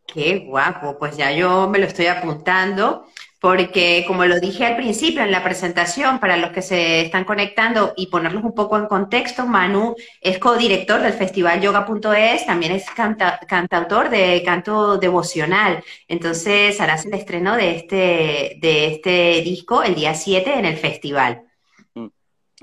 Qué 0.07 0.39
guapo, 0.39 0.97
pues 0.97 1.15
ya 1.15 1.31
yo 1.31 1.69
me 1.69 1.77
lo 1.77 1.85
estoy 1.85 2.07
apuntando, 2.07 3.05
porque 3.41 4.05
como 4.05 4.23
lo 4.25 4.39
dije 4.39 4.67
al 4.67 4.75
principio 4.75 5.23
en 5.23 5.31
la 5.31 5.43
presentación, 5.43 6.19
para 6.19 6.37
los 6.37 6.51
que 6.51 6.61
se 6.61 7.01
están 7.01 7.25
conectando 7.25 7.93
y 7.97 8.05
ponerlos 8.05 8.43
un 8.43 8.53
poco 8.53 8.77
en 8.77 8.85
contexto, 8.85 9.47
Manu 9.47 9.95
es 10.21 10.37
codirector 10.37 11.01
del 11.01 11.13
Festival 11.13 11.59
Yoga.es, 11.59 12.45
también 12.45 12.71
es 12.73 12.85
cantautor 12.91 14.11
de 14.11 14.43
canto 14.45 14.99
devocional. 14.99 15.83
Entonces 16.07 16.79
harás 16.79 17.07
el 17.07 17.15
estreno 17.15 17.55
de 17.55 17.77
este, 17.77 18.59
de 18.61 18.93
este 18.93 19.41
disco 19.41 19.81
el 19.81 19.95
día 19.95 20.13
7 20.13 20.59
en 20.59 20.65
el 20.65 20.77
festival. 20.77 21.41
Mm, 21.95 22.09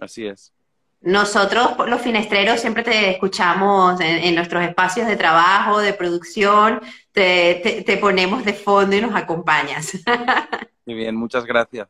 así 0.00 0.26
es. 0.28 0.52
Nosotros, 1.00 1.76
los 1.86 2.00
finestreros, 2.00 2.60
siempre 2.60 2.82
te 2.82 3.10
escuchamos 3.10 4.00
en, 4.00 4.34
nuestros 4.34 4.64
espacios 4.64 5.06
de 5.06 5.16
trabajo, 5.16 5.78
de 5.78 5.92
producción, 5.92 6.80
te, 7.12 7.98
ponemos 8.00 8.44
de 8.44 8.52
fondo 8.52 8.96
y 8.96 9.00
nos 9.00 9.14
acompañas. 9.14 9.96
Muy 10.86 10.96
bien, 10.96 11.14
muchas 11.14 11.44
gracias. 11.44 11.88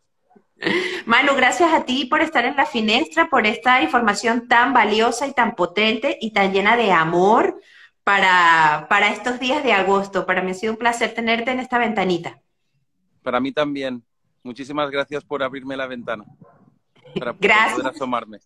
Manu, 1.06 1.34
gracias 1.36 1.72
a 1.72 1.84
ti 1.84 2.04
por 2.04 2.20
estar 2.20 2.44
en 2.44 2.56
la 2.56 2.66
finestra, 2.66 3.30
por 3.30 3.46
esta 3.46 3.80
información 3.80 4.48
tan 4.48 4.74
valiosa 4.74 5.26
y 5.26 5.32
tan 5.32 5.54
potente 5.54 6.18
y 6.20 6.32
tan 6.32 6.52
llena 6.52 6.76
de 6.76 6.92
amor 6.92 7.60
para, 8.02 8.86
para 8.90 9.08
estos 9.08 9.38
días 9.38 9.62
de 9.62 9.72
agosto. 9.72 10.26
Para 10.26 10.42
mí 10.42 10.50
ha 10.50 10.54
sido 10.54 10.72
un 10.72 10.78
placer 10.78 11.14
tenerte 11.14 11.52
en 11.52 11.60
esta 11.60 11.78
ventanita. 11.78 12.40
Para 13.22 13.40
mí 13.40 13.52
también. 13.52 14.02
Muchísimas 14.42 14.90
gracias 14.90 15.24
por 15.24 15.42
abrirme 15.42 15.76
la 15.76 15.86
ventana. 15.86 16.24
Para 17.18 17.32
poder 17.32 17.86
asomarme. 17.86 18.38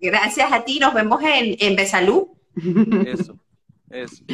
Gracias 0.00 0.52
a 0.52 0.64
ti, 0.64 0.78
nos 0.78 0.94
vemos 0.94 1.22
en, 1.22 1.56
en 1.58 1.76
Besalú. 1.76 2.38
Eso, 3.06 3.38
eso. 3.90 4.24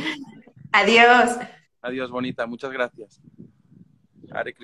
Adiós. 0.73 1.39
Adiós, 1.81 2.11
bonita, 2.11 2.47
muchas 2.47 2.71
gracias. 2.73 3.21
Hare 4.31 4.55